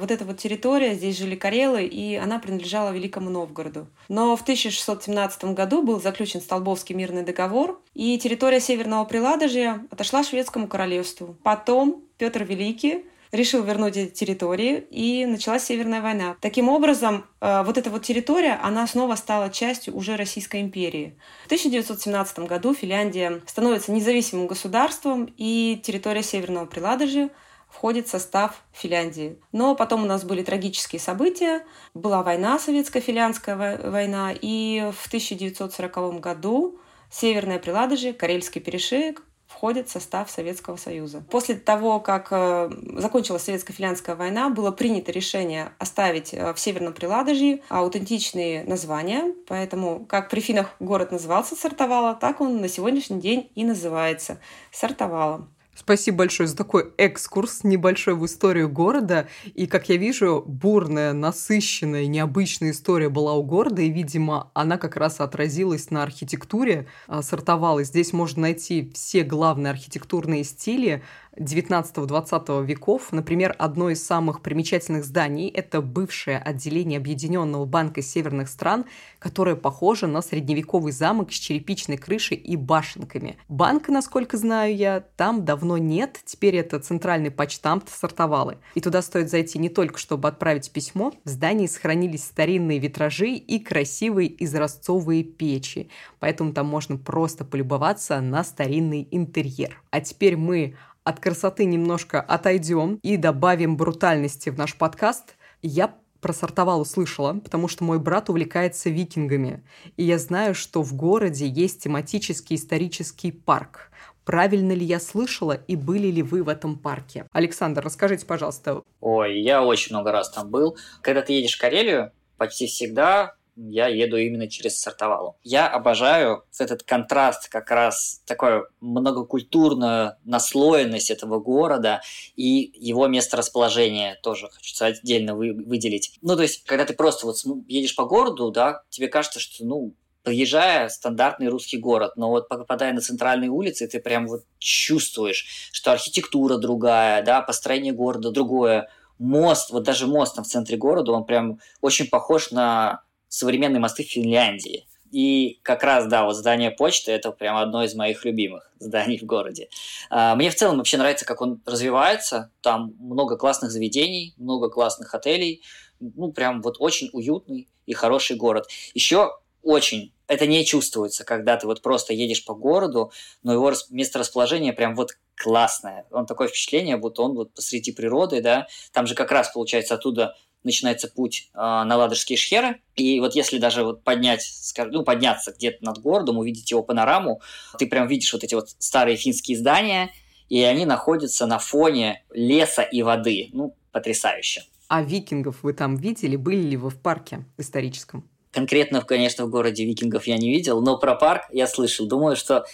[0.00, 3.86] вот эта вот территория, здесь жили карелы, и она принадлежала Великому Новгороду.
[4.08, 10.68] Но в 1617 году был заключен Столбовский мирный договор, и территория Северного Приладожья отошла шведскому
[10.68, 11.36] королевству.
[11.42, 16.36] Потом Петр Великий решил вернуть эти территории, и началась Северная война.
[16.40, 21.16] Таким образом, а, вот эта вот территория, она снова стала частью уже Российской империи.
[21.42, 27.30] В 1917 году Финляндия становится независимым государством, и территория Северного Приладожья
[27.76, 29.38] входит в состав Финляндии.
[29.52, 31.62] Но потом у нас были трагические события.
[31.92, 36.78] Была война, советско-финляндская война, и в 1940 году
[37.10, 41.22] Северное Приладожье, Карельский перешеек входит в состав Советского Союза.
[41.30, 47.62] После того, как э, закончилась Советско-финляндская война, было принято решение оставить э, в Северном Приладожье
[47.68, 53.64] аутентичные названия, поэтому как при финах город назывался Сартовала, так он на сегодняшний день и
[53.64, 54.40] называется
[54.72, 55.46] Сартовала.
[55.76, 59.28] Спасибо большое за такой экскурс небольшой в историю города.
[59.54, 64.96] И, как я вижу, бурная, насыщенная, необычная история была у города, и, видимо, она как
[64.96, 67.84] раз отразилась на архитектуре, а, сортовала.
[67.84, 71.02] Здесь можно найти все главные архитектурные стили,
[71.36, 73.12] 19-20 веков.
[73.12, 78.86] Например, одно из самых примечательных зданий– это бывшее отделение Объединенного банка северных стран,
[79.18, 83.36] которое похоже на средневековый замок с черепичной крышей и башенками.
[83.48, 88.58] Банка, насколько знаю я, там давно нет, теперь это центральный почтамт сортовалы.
[88.74, 93.58] И туда стоит зайти не только, чтобы отправить письмо, в здании сохранились старинные витражи и
[93.58, 99.82] красивые изразцовые печи, поэтому там можно просто полюбоваться на старинный интерьер.
[99.90, 105.36] А теперь мы от красоты немножко отойдем и добавим брутальности в наш подкаст.
[105.62, 109.62] Я про Сартовал услышала, потому что мой брат увлекается викингами.
[109.96, 113.92] И я знаю, что в городе есть тематический исторический парк.
[114.24, 117.26] Правильно ли я слышала и были ли вы в этом парке?
[117.30, 118.82] Александр, расскажите, пожалуйста.
[119.00, 120.76] Ой, я очень много раз там был.
[121.02, 125.36] Когда ты едешь в Карелию, почти всегда я еду именно через Сартовалу.
[125.42, 132.02] Я обожаю этот контраст, как раз такую многокультурную наслоенность этого города
[132.36, 136.18] и его месторасположение тоже хочу отдельно вы, выделить.
[136.22, 139.94] Ну, то есть, когда ты просто вот едешь по городу, да, тебе кажется, что, ну,
[140.22, 145.92] Подъезжая, стандартный русский город, но вот попадая на центральные улицы, ты прям вот чувствуешь, что
[145.92, 148.88] архитектура другая, да, построение города другое,
[149.20, 153.02] мост, вот даже мост там в центре города, он прям очень похож на
[153.36, 154.86] современные мосты Финляндии.
[155.12, 159.24] И как раз, да, вот здание почты– это прям одно из моих любимых зданий в
[159.24, 159.68] городе.
[160.10, 162.50] А, мне в целом вообще нравится, как он развивается.
[162.62, 165.62] Там много классных заведений, много классных отелей.
[166.00, 168.68] Ну, прям вот очень уютный и хороший город.
[168.94, 173.12] Еще очень это не чувствуется, когда ты вот просто едешь по городу,
[173.42, 176.06] но его место расположения прям вот классное.
[176.10, 178.66] Он такое впечатление, будто он вот посреди природы, да.
[178.92, 180.34] Там же как раз, получается, оттуда
[180.66, 182.80] начинается путь э, на Ладожские шхеры.
[182.94, 184.46] И вот если даже вот поднять,
[184.90, 187.40] ну, подняться где-то над городом, увидеть его панораму,
[187.78, 190.10] ты прям видишь вот эти вот старые финские здания,
[190.48, 193.48] и они находятся на фоне леса и воды.
[193.52, 194.64] Ну, потрясающе.
[194.88, 196.36] А викингов вы там видели?
[196.36, 198.28] Были ли вы в парке историческом?
[198.52, 202.06] Конкретно, конечно, в городе викингов я не видел, но про парк я слышал.
[202.06, 202.64] Думаю, что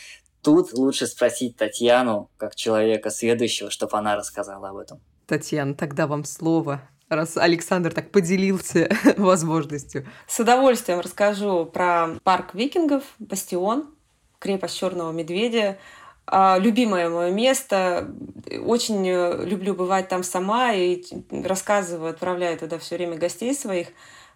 [0.42, 5.00] тут лучше спросить Татьяну, как человека следующего, чтобы она рассказала об этом.
[5.26, 6.82] Татьяна, тогда вам слово
[7.14, 10.06] раз Александр так поделился возможностью.
[10.26, 13.86] С удовольствием расскажу про парк викингов, бастион,
[14.38, 15.78] крепость Черного Медведя.
[16.26, 18.08] А, любимое мое место.
[18.64, 23.88] Очень э, люблю бывать там сама и рассказываю, отправляю туда все время гостей своих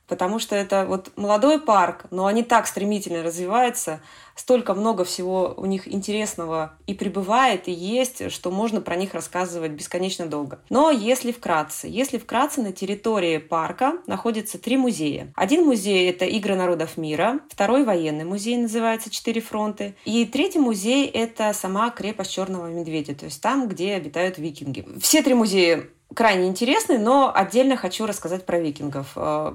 [0.07, 4.01] потому что это вот молодой парк, но они так стремительно развиваются,
[4.35, 9.73] столько много всего у них интересного и прибывает, и есть, что можно про них рассказывать
[9.73, 10.61] бесконечно долго.
[10.69, 15.33] Но если вкратце, если вкратце, на территории парка находится три музея.
[15.35, 21.07] Один музей— это игры народов мира, второй— военный музей, называется «Четыре фронты», и третий музей—
[21.13, 24.87] это сама крепость Черного Медведя, то есть там, где обитают викинги.
[25.01, 29.13] Все три музея крайне интересный, но отдельно хочу рассказать про викингов.
[29.17, 29.55] Э,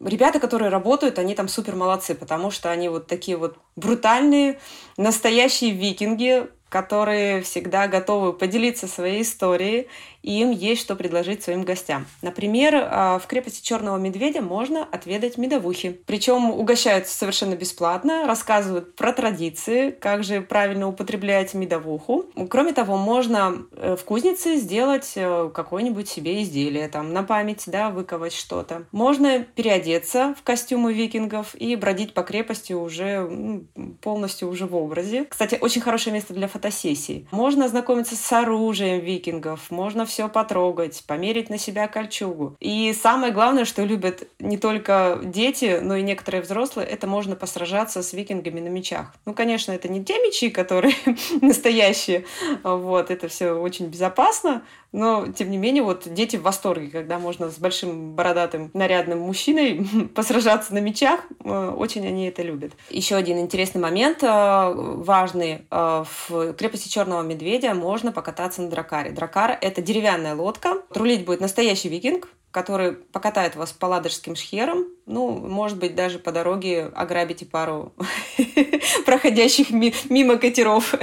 [0.00, 4.58] ребята, которые работают, они там супер молодцы, потому что они вот такие вот брутальные,
[4.96, 9.88] настоящие викинги, которые всегда готовы поделиться своей историей,
[10.22, 12.06] и им есть что предложить своим гостям.
[12.22, 16.00] Например, а, в крепости Черного Медведя можно отведать медовухи.
[16.06, 22.26] Причем угощаются совершенно бесплатно, рассказывают про традиции, как же правильно употреблять медовуху.
[22.48, 27.90] Кроме того, можно э, в кузнице сделать э, какое-нибудь себе изделие, там, на память, да,
[27.90, 28.84] выковать что-то.
[28.92, 33.62] Можно переодеться в костюмы викингов и бродить по крепости уже
[34.00, 35.24] полностью уже в образе.
[35.24, 37.26] Кстати, очень хорошее место для фотосессий.
[37.30, 42.54] Можно ознакомиться с оружием викингов, можно все потрогать, померить на себя кольчугу.
[42.60, 48.02] И самое главное, что любят не только дети, но и некоторые взрослые, это можно посражаться
[48.02, 49.14] с викингами на мечах.
[49.24, 50.94] Ну, конечно, это не те мечи, которые
[51.40, 52.26] настоящие,
[52.62, 54.62] вот, это все очень безопасно,
[54.92, 59.86] но, тем не менее, вот дети в восторге, когда можно с большим бородатым нарядным мужчиной
[60.14, 61.20] посражаться на мечах.
[61.44, 62.72] Э, очень они это любят.
[62.90, 65.66] Еще один интересный момент, э, важный.
[65.70, 69.10] Э, в крепости Черного Медведя можно покататься на дракаре.
[69.10, 70.82] Дракар— это деревянная лодка.
[70.90, 74.84] Рулить будет настоящий викинг, который покатает вас по ладожским шхерам.
[75.06, 77.94] Ну, может быть, даже по дороге ограбите пару
[79.06, 80.94] проходящих мимо катеров.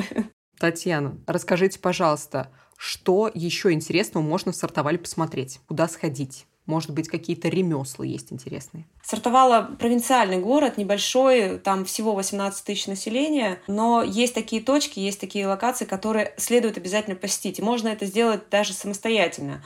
[0.59, 2.51] Татьяна, расскажите, пожалуйста,
[2.81, 5.59] что еще интересного можно в Сартовале посмотреть?
[5.67, 6.45] Куда сходить?
[6.65, 8.87] Может быть, какие-то ремесла есть интересные?
[9.03, 15.45] Сартовала провинциальный город, небольшой, там всего 18 тысяч населения, но есть такие точки, есть такие
[15.45, 17.59] локации, которые следует обязательно посетить.
[17.59, 19.61] Можно это сделать даже самостоятельно.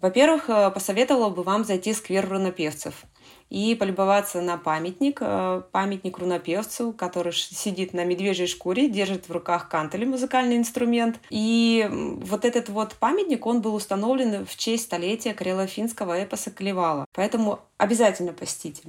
[0.00, 3.04] Во-первых, э, посоветовала бы вам зайти в сквер рунопевцев
[3.50, 9.68] и полюбоваться на памятник, э, памятник рунопевцу, который сидит на медвежьей шкуре, держит в руках
[9.68, 11.20] кантели, музыкальный инструмент.
[11.30, 17.06] И вот этот вот памятник, он был установлен в честь столетия карело-финского эпоса Клевала.
[17.12, 18.82] Поэтому обязательно посетите.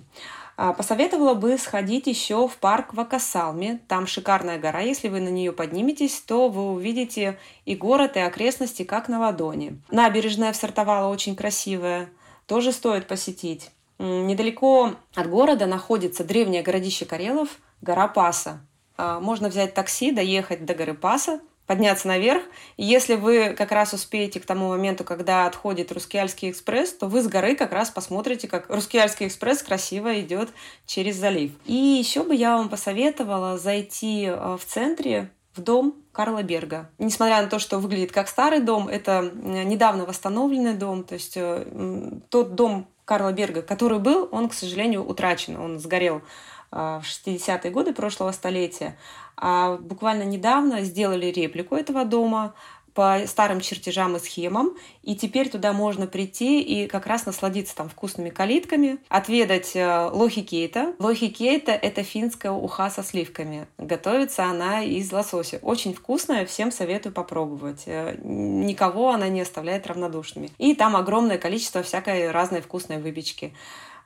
[0.60, 3.80] А, посоветовала бы сходить еще в парк Вакасалме.
[3.88, 4.80] Там шикарная гора.
[4.80, 9.80] Если вы на нее подниметесь, то вы увидите и город, и окрестности как на ладони.
[9.92, 12.10] Набережная в Сартовала очень красивая.
[12.48, 13.70] Тоже стоит посетить.
[14.00, 17.50] Недалеко от города находится древнее городище Карелов,
[17.82, 18.62] гора Паса.
[18.98, 22.44] А, можно взять такси, доехать до горы Паса, подняться наверх.
[22.78, 27.28] Если вы как раз успеете к тому моменту, когда отходит Рускеальский экспресс, то вы с
[27.28, 30.50] горы как раз посмотрите, как Рускеальский экспресс красиво идет
[30.86, 31.52] через залив.
[31.66, 36.90] И еще бы я вам посоветовала зайти а, в центре в дом Карла Берга.
[37.00, 41.66] Несмотря на то, что выглядит как старый дом, это недавно восстановленный дом, то есть э,
[42.30, 45.56] тот дом, Карла Берга, который был, он, к сожалению, утрачен.
[45.56, 46.22] Он сгорел
[46.72, 48.98] а, в 60-е годы прошлого столетия.
[49.38, 52.54] А буквально недавно сделали реплику этого дома,
[52.98, 57.90] по старым чертежам и схемам, и теперь туда можно прийти и как раз насладиться там
[57.90, 60.96] вкусными калитками, отведать э, лохи кейта.
[60.98, 63.68] Лохи кейта– это финская уха со сливками.
[63.78, 65.60] Готовится она из лосося.
[65.62, 67.84] Очень вкусная, всем советую попробовать.
[67.86, 70.50] Э, никого она не оставляет равнодушными.
[70.58, 73.54] И там огромное количество всякой разной вкусной выпечки.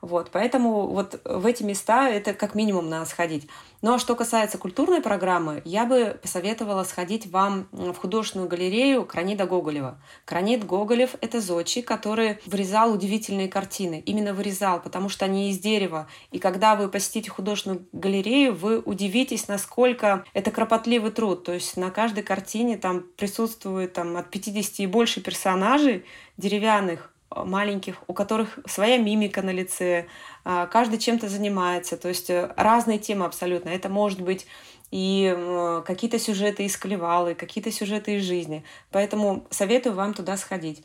[0.02, 3.48] Вот, поэтому вот в эти места это как минимум надо сходить.
[3.82, 9.46] Ну а что касается культурной программы, я бы посоветовала сходить вам в художественную галерею Кранида
[9.46, 10.00] Гоголева.
[10.24, 14.02] Кранид Гоголев— это зодчий, который вырезал удивительные картины.
[14.04, 16.08] Именно вырезал, потому что они из дерева.
[16.32, 21.44] И когда вы посетите художественную галерею, вы удивитесь, насколько это кропотливый труд.
[21.44, 26.04] То есть на каждой картине там присутствует там, от 50 и больше персонажей
[26.36, 30.06] деревянных, маленьких, у которых своя мимика на лице,
[30.44, 33.70] а, каждый чем-то занимается, то есть э, разные темы абсолютно.
[33.70, 34.46] Это может быть
[34.90, 35.34] и
[35.86, 38.62] какие-то сюжеты из Клевалы, какие-то сюжеты из жизни.
[38.90, 40.84] Поэтому советую вам туда сходить.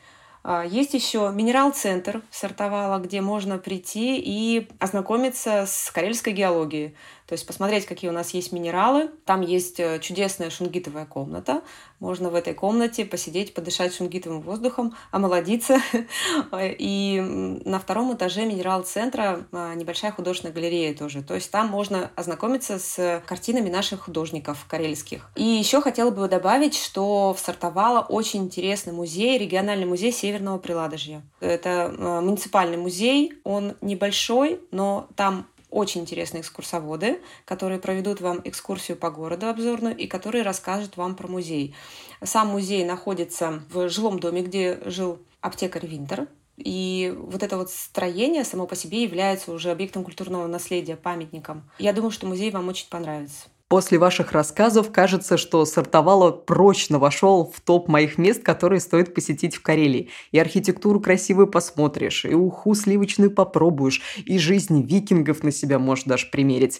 [0.50, 6.96] А, есть еще минерал-центр Сартовала, где можно прийти и ознакомиться с карельской геологией.
[7.28, 9.10] То есть посмотреть, какие у нас есть минералы.
[9.26, 11.62] Там есть э, чудесная шунгитовая комната.
[12.00, 15.80] Можно в этой комнате посидеть, подышать шунгитовым воздухом, омолодиться.
[16.54, 17.20] И
[17.66, 21.22] на втором этаже минерал-центра а, небольшая художественная галерея тоже.
[21.22, 25.30] То есть там можно ознакомиться с картинами наших художников карельских.
[25.36, 31.24] И еще хотела бы добавить, что в Сартовало очень интересный музей, региональный музей Северного Приладожья.
[31.42, 35.46] Это э, муниципальный музей, он небольшой, но там
[35.78, 41.28] очень интересные экскурсоводы, которые проведут вам экскурсию по городу обзорную и которые расскажут вам про
[41.28, 41.76] музей.
[42.24, 46.28] Сам музей находится в жилом доме, где жил аптекарь Винтер.
[46.58, 51.70] И вот это вот строение само по себе является уже объектом культурного наследия, памятником.
[51.78, 53.48] Я думаю, что музей вам очень понравится.
[53.68, 59.58] После ваших рассказов кажется, что Сартовало прочно вошел в топ моих мест, которые стоит посетить
[59.58, 60.10] в Карелии.
[60.32, 66.28] И архитектуру красивую посмотришь, и уху сливочную попробуешь, и жизнь викингов на себя можешь даже
[66.28, 66.80] примерить.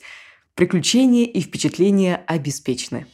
[0.56, 3.06] Приключения и впечатления обеспечены.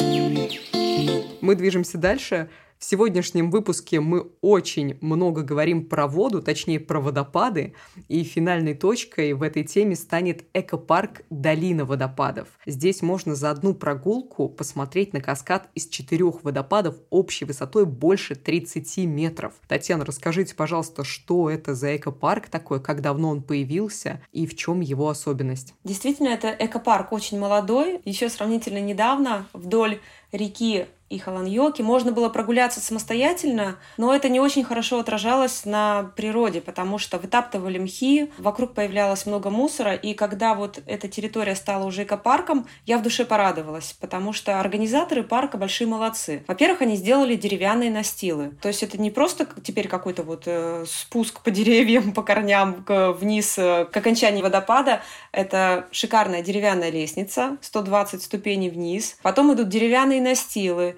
[0.00, 2.50] Мы движемся дальше.
[2.80, 7.74] В сегодняшнем выпуске мы очень много говорим про воду, точнее про водопады,
[8.08, 12.48] и финальной точкой в этой теме станет экопарк «Долина водопадов».
[12.64, 18.96] Здесь можно за одну прогулку посмотреть на каскад из четырех водопадов общей высотой больше 30
[19.04, 19.52] метров.
[19.68, 24.80] Татьяна, расскажите, пожалуйста, что это за экопарк такой, как давно он появился и в чем
[24.80, 25.74] его особенность?
[25.84, 30.00] Действительно, это экопарк очень молодой, еще сравнительно недавно вдоль
[30.32, 31.82] реки и Халаньоки.
[31.82, 37.78] Можно было прогуляться самостоятельно, но это не очень хорошо отражалось на природе, потому что вытаптывали
[37.78, 43.02] мхи, вокруг появлялось много мусора, и когда вот эта территория стала уже экопарком, я в
[43.02, 46.44] душе порадовалась, потому что организаторы парка большие молодцы.
[46.46, 48.52] Во-первых, они сделали деревянные настилы.
[48.62, 53.58] То есть это не просто теперь какой-то вот э, спуск по деревьям, по корням вниз
[53.58, 55.02] э, к окончанию водопада.
[55.32, 59.16] Это шикарная деревянная лестница, 120 ступеней вниз.
[59.22, 60.96] Потом идут деревянные настилы,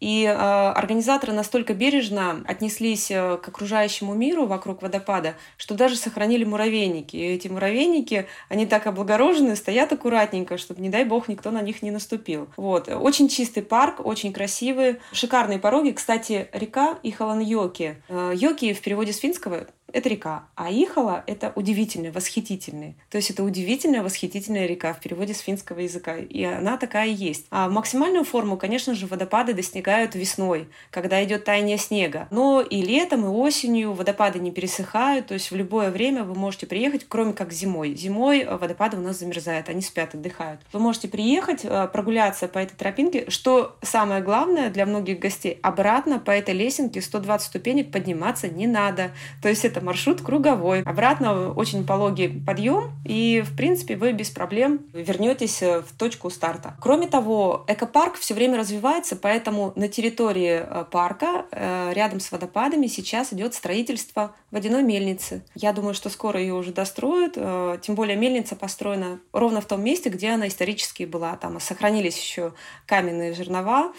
[0.00, 6.44] и э, организаторы настолько бережно отнеслись э, к окружающему миру вокруг водопада, что даже сохранили
[6.44, 7.16] муравейники.
[7.16, 11.82] И эти муравейники, они так облагорожены, стоят аккуратненько, чтобы, не дай бог, никто на них
[11.82, 12.48] не наступил.
[12.56, 12.88] Вот.
[12.88, 15.92] Очень чистый парк, очень красивый, шикарные пороги.
[15.92, 17.96] Кстати, река Ихалан-Йоки.
[18.08, 22.96] Э, Йоки в переводе с финского это река, а Ихала— это удивительный, восхитительный.
[23.08, 27.14] То есть это удивительная, восхитительная река в переводе с финского языка, и она такая и
[27.14, 27.46] есть.
[27.50, 32.28] А максимальную форму, конечно же, водопады достигают весной, когда идет таяние снега.
[32.30, 36.66] Но и летом, и осенью водопады не пересыхают, то есть в любое время вы можете
[36.66, 37.94] приехать, кроме как зимой.
[37.94, 40.60] Зимой водопады у нас замерзают, они спят, отдыхают.
[40.72, 46.18] Вы можете приехать, э, прогуляться по этой тропинке, что самое главное для многих гостей, обратно
[46.18, 49.12] по этой лесенке 120 ступенек подниматься не надо.
[49.42, 50.82] То есть это маршрут круговой.
[50.82, 56.76] Обратно очень пологий подъем, и, в принципе, вы без проблем вернетесь э, в точку старта.
[56.80, 62.86] Кроме того, экопарк все время развивается, поэтому на территории э, парка, э, рядом с водопадами,
[62.86, 65.44] сейчас идет строительство водяной мельницы.
[65.54, 67.34] Я думаю, что скоро ее уже достроят,
[67.82, 71.36] тем более мельница построена ровно в том месте, где она исторически была.
[71.36, 72.54] Там сохранились еще
[72.86, 73.92] каменные жернова,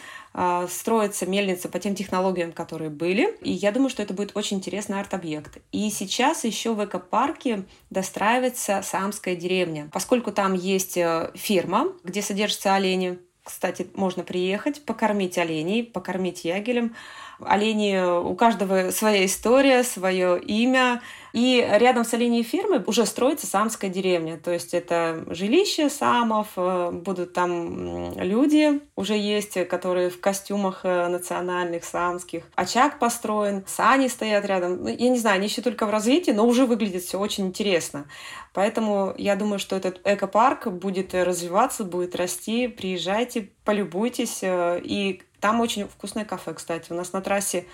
[0.69, 3.35] строится мельница по тем технологиям, которые были.
[3.41, 5.57] И я думаю, что это будет очень интересный арт-объект.
[5.71, 9.89] И сейчас еще в экопарке достраивается Самская деревня.
[9.91, 16.95] Поскольку там есть э, ферма, где содержатся олени, кстати, можно приехать, покормить оленей, покормить ягелем.
[17.39, 21.01] Олени, у каждого своя история, свое имя.
[21.37, 24.39] И рядом с оленей фермой уже строится самская деревня.
[24.39, 31.07] То есть это жилище самов, э, будут там люди уже есть, которые в костюмах э,
[31.07, 32.45] национальных, самских.
[32.55, 34.81] Очаг построен, сани стоят рядом.
[34.81, 38.07] Ну, я не знаю, они еще только в развитии, но уже выглядит все очень интересно.
[38.51, 42.67] Поэтому я думаю, что этот экопарк будет развиваться, будет расти.
[42.67, 44.39] Приезжайте, полюбуйтесь.
[44.41, 46.91] Э, и там очень вкусное кафе, кстати.
[46.91, 47.67] У нас на трассе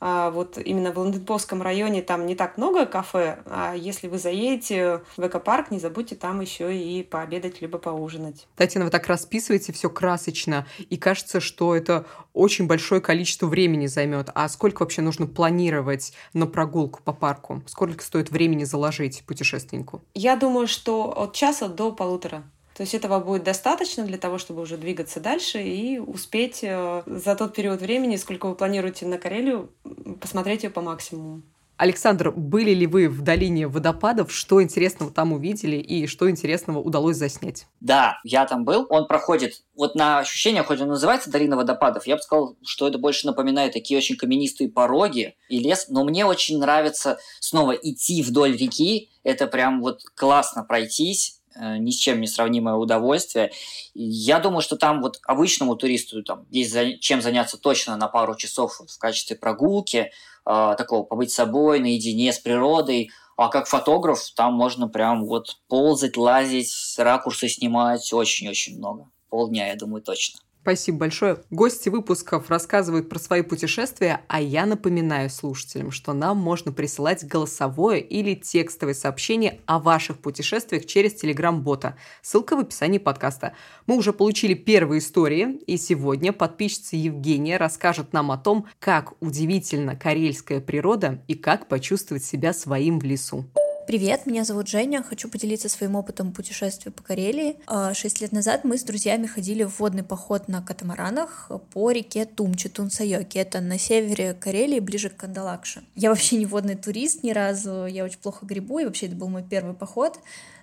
[0.00, 5.26] вот именно в Лондонповском районе там не так много кафе, а если вы заедете в
[5.26, 8.46] экопарк, не забудьте там еще и пообедать либо поужинать.
[8.56, 14.30] Татьяна, вы так расписываете все красочно, и кажется, что это очень большое количество времени займет.
[14.34, 17.62] А сколько вообще нужно планировать на прогулку по парку?
[17.66, 20.02] Сколько стоит времени заложить путешественнику?
[20.14, 22.44] Я думаю, что от часа до полутора.
[22.80, 27.36] То есть этого будет достаточно для того, чтобы уже двигаться дальше и успеть э, за
[27.36, 29.70] тот период времени, сколько вы планируете на Карелию,
[30.18, 31.42] посмотреть ее по максимуму.
[31.76, 34.32] Александр, были ли вы в долине водопадов?
[34.32, 37.66] Что интересного там увидели и что интересного удалось заснять?
[37.80, 38.86] Да, я там был.
[38.88, 42.96] Он проходит, вот на ощущение, хоть он называется долина водопадов, я бы сказал, что это
[42.96, 45.84] больше напоминает такие очень каменистые пороги и лес.
[45.90, 49.10] Но мне очень нравится снова идти вдоль реки.
[49.22, 53.52] Это прям вот классно пройтись ни с чем не сравнимое удовольствие.
[53.94, 58.36] Я думаю, что там вот обычному туристу там есть за, чем заняться точно на пару
[58.36, 60.10] часов в качестве прогулки,
[60.46, 63.10] э, такого побыть собой, наедине с природой.
[63.36, 69.10] А как фотограф там можно прям вот ползать, лазить, ракурсы снимать очень-очень много.
[69.30, 70.40] Полдня, я думаю, точно.
[70.62, 71.38] Спасибо большое.
[71.50, 78.02] Гости выпусков рассказывают про свои путешествия, а я напоминаю слушателям, что нам можно присылать голосовое
[78.02, 81.96] или текстовое сообщение о ваших путешествиях через телеграм-бота.
[82.20, 83.54] Ссылка в описании подкаста.
[83.86, 89.96] Мы уже получили первые истории, и сегодня подписчица Евгения расскажет нам о том, как удивительна
[89.96, 93.46] карельская природа и как почувствовать себя своим в лесу.
[93.90, 97.56] Привет, меня зовут Женя, хочу поделиться своим опытом путешествия по Карелии.
[97.66, 102.24] А, шесть лет назад мы с друзьями ходили в водный поход на катамаранах по реке
[102.24, 103.36] Тумчи, Тунсайоки.
[103.38, 105.82] Это на севере Карелии, ближе к Кандалакше.
[105.96, 109.28] Я вообще не водный турист ни разу, я очень плохо грибу, и вообще это был
[109.28, 110.20] мой первый поход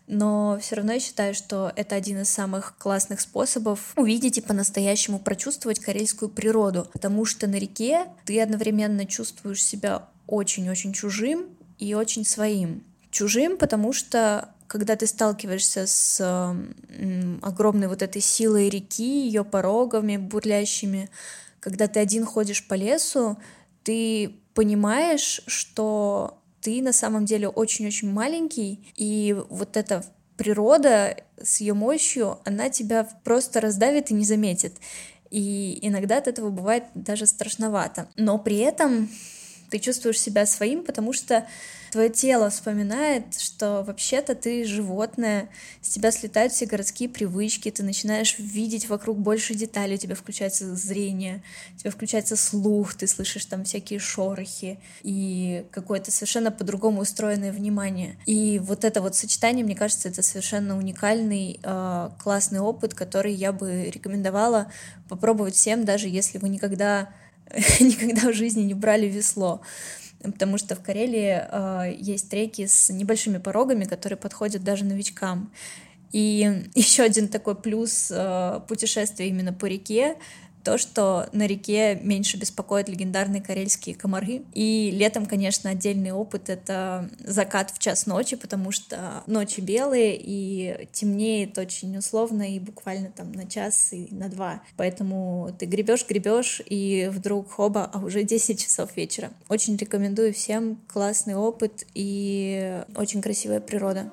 [0.10, 5.20] но все равно я считаю, что это один из самых классных способов увидеть и по-настоящему
[5.20, 11.48] прочувствовать карельскую природу, потому что на реке ты одновременно чувствуешь себя очень-очень чужим
[11.78, 12.86] и очень своим
[13.18, 20.18] чужим, потому что когда ты сталкиваешься с э, огромной вот этой силой реки, ее порогами
[20.18, 21.10] бурлящими,
[21.60, 23.38] когда ты один ходишь по лесу,
[23.84, 30.04] ты понимаешь, что ты на самом деле очень-очень маленький, и вот эта
[30.36, 34.76] природа с ее мощью, она тебя просто раздавит и не заметит.
[35.32, 38.10] И иногда от этого бывает даже страшновато.
[38.16, 39.10] Но при этом
[39.70, 41.46] ты чувствуешь себя своим, потому что
[41.92, 45.50] твое тело вспоминает, что вообще-то ты животное,
[45.82, 50.76] с тебя слетают все городские привычки, ты начинаешь видеть вокруг больше деталей, у тебя включается
[50.76, 51.44] зрение,
[51.76, 58.18] у тебя включается слух, ты слышишь там всякие шорохи и какое-то совершенно по-другому устроенное внимание.
[58.26, 63.52] И вот это вот сочетание, мне кажется, это совершенно уникальный, э, классный опыт, который я
[63.52, 64.72] бы рекомендовала
[65.10, 67.10] попробовать всем, даже если вы никогда
[67.80, 69.62] никогда в жизни не брали весло
[70.24, 75.52] потому что в Карелии э, есть треки с небольшими порогами, которые подходят даже новичкам.
[76.12, 80.18] И еще один такой плюс э, путешествия именно по реке
[80.68, 84.42] то, что на реке меньше беспокоят легендарные карельские комары.
[84.54, 90.90] И летом, конечно, отдельный опыт— это закат в час ночи, потому что ночи белые и
[90.92, 94.62] темнеет очень условно и буквально там на час и на два.
[94.76, 99.30] Поэтому ты гребешь, гребешь, и вдруг хоба, а уже 10 часов вечера.
[99.48, 104.12] Очень рекомендую всем классный опыт и очень красивая природа.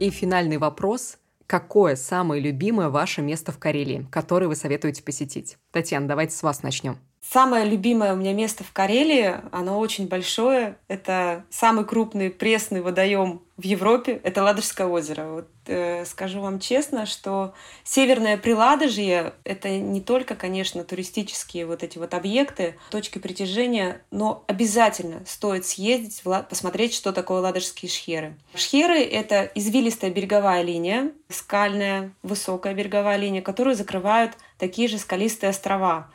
[0.00, 1.18] И финальный вопрос
[1.52, 5.58] какое самое любимое ваше место в Карелии, которое вы советуете посетить?
[5.70, 6.96] Татьяна, давайте с вас начнем.
[7.30, 10.76] Самое любимое у меня место в Карелии, оно очень большое.
[10.88, 14.20] Это самый крупный пресный водоем в Европе.
[14.24, 15.24] Это Ладожское озеро.
[15.28, 17.54] Вот, э, скажу вам честно, что
[17.84, 25.22] Северное Приладожье— это не только, конечно, туристические вот эти вот объекты, точки притяжения, но обязательно
[25.24, 28.34] стоит съездить, посмотреть, что такое Ладожские шхеры.
[28.54, 36.10] Шхеры— это извилистая береговая линия, скальная, высокая береговая линия, которую закрывают такие же скалистые острова.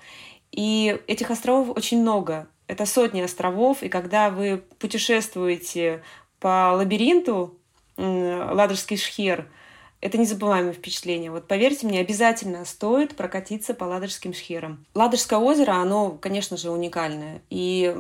[0.52, 2.48] И этих островов очень много.
[2.68, 6.04] Это сотни островов, и когда вы путешествуете
[6.40, 7.58] по лабиринту
[7.98, 9.48] Ладожский шхер,
[10.00, 11.32] это незабываемое впечатление.
[11.32, 14.86] Вот поверьте мне, обязательно стоит прокатиться по Ладожским шхерам.
[14.94, 17.42] Ладожское озеро, оно, конечно же, уникальное.
[17.50, 17.96] И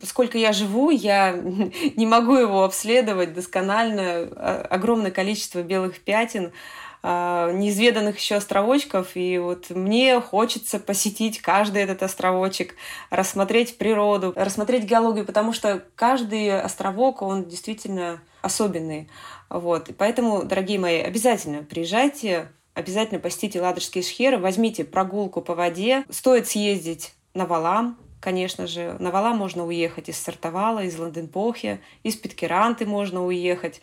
[0.00, 1.32] поскольку я живу, я
[1.96, 4.28] не могу его обследовать досконально.
[4.70, 6.52] Огромное количество белых пятен,
[7.06, 12.74] неизведанных еще островочков, и вот мне хочется посетить каждый этот островочек,
[13.10, 19.08] рассмотреть природу, рассмотреть геологию, потому что каждый островок, он действительно особенный.
[19.48, 19.88] Вот.
[19.88, 26.04] И поэтому, дорогие мои, обязательно приезжайте, обязательно посетите Ладожские шхеры, возьмите прогулку по воде.
[26.10, 28.96] Стоит съездить на Валам, конечно же.
[28.98, 33.80] На Валам можно уехать из Сартовала, из Ланденпохи, из Питкеранты можно уехать.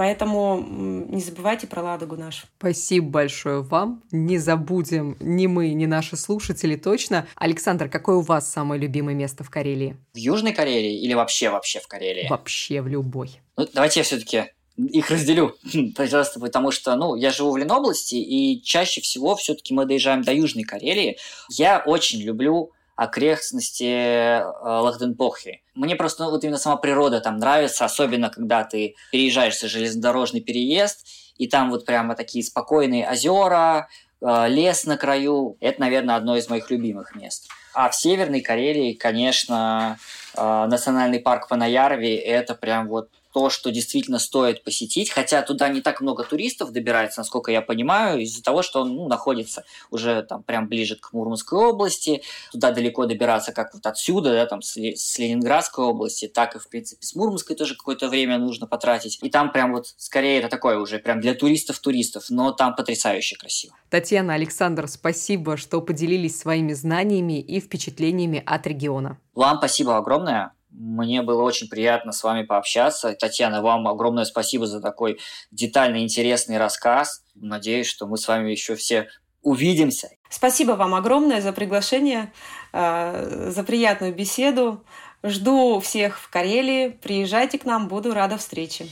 [0.00, 0.64] Поэтому
[1.10, 2.46] не забывайте про Ладогу нашу.
[2.56, 4.02] Спасибо большое вам.
[4.10, 7.26] Не забудем ни мы, ни наши слушатели точно.
[7.34, 9.98] Александр, какое у вас самое любимое место в Карелии?
[10.14, 12.28] В Южной Карелии или вообще-вообще в Карелии?
[12.30, 13.42] Вообще в любой.
[13.58, 14.44] Ну, давайте я все-таки
[14.78, 15.54] их разделю,
[15.94, 20.32] пожалуйста, потому что, ну, я живу в Ленобласти, и чаще всего все-таки мы доезжаем до
[20.32, 21.18] Южной Карелии.
[21.50, 25.62] Я очень люблю окрестности э, Лахденпохи.
[25.74, 30.42] Мне просто ну, вот именно сама природа там нравится, особенно когда ты переезжаешь за железнодорожный
[30.42, 31.06] переезд,
[31.38, 33.88] и там вот прямо такие спокойные озера,
[34.20, 35.56] э, лес на краю.
[35.60, 37.48] Это, наверное, одно из моих любимых мест.
[37.72, 39.96] А в Северной Карелии, конечно,
[40.36, 45.80] э, национальный парк Панаярви– это прям вот то, что действительно стоит посетить, хотя туда не
[45.80, 50.42] так много туристов добирается, насколько я понимаю, из-за того, что он ну, находится уже там
[50.42, 52.22] прям ближе к Мурманской области,
[52.52, 56.68] туда далеко добираться как вот отсюда, да, там с, с Ленинградской области, так и, в
[56.68, 59.18] принципе, с Мурманской тоже какое-то время нужно потратить.
[59.22, 63.74] И там прям вот, скорее, это такое уже прям для туристов-туристов, но там потрясающе красиво.
[63.88, 69.18] Татьяна, Александр, спасибо, что поделились своими знаниями и впечатлениями от региона.
[69.34, 70.52] Вам спасибо огромное.
[70.70, 73.14] Мне было очень приятно с вами пообщаться.
[73.14, 75.18] Татьяна, вам огромное спасибо за такой
[75.50, 77.24] детальный, интересный рассказ.
[77.34, 79.08] Надеюсь, что мы с вами еще все
[79.42, 80.10] увидимся.
[80.28, 82.32] Спасибо вам огромное за приглашение,
[82.72, 84.84] э, за приятную беседу.
[85.22, 86.88] Жду всех в Карелии.
[86.88, 88.86] Приезжайте к нам, буду рада встрече.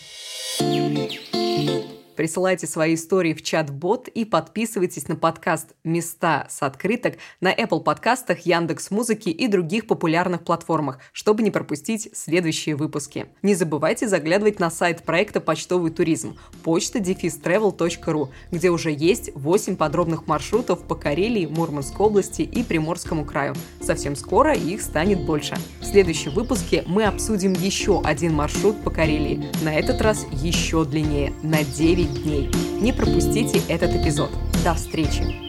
[2.18, 8.40] Присылайте свои истории в чат-бот и подписывайтесь на подкаст «Места с открыток» на Apple подкастах,
[8.40, 13.26] Яндекс Музыки и других популярных платформах, чтобы не пропустить следующие выпуски.
[13.42, 20.26] Не забывайте заглядывать на сайт проекта «Почтовый туризм» почта travel.ru, где уже есть 8 подробных
[20.26, 23.54] маршрутов по Карелии, Мурманской области и Приморскому краю.
[23.80, 25.54] Совсем скоро их станет больше.
[25.80, 31.32] В следующем выпуске мы обсудим еще один маршрут по Карелии, на этот раз еще длиннее,
[31.44, 32.50] на 9 дней.
[32.80, 34.30] Не пропустите этот эпизод.
[34.64, 35.47] До встречи!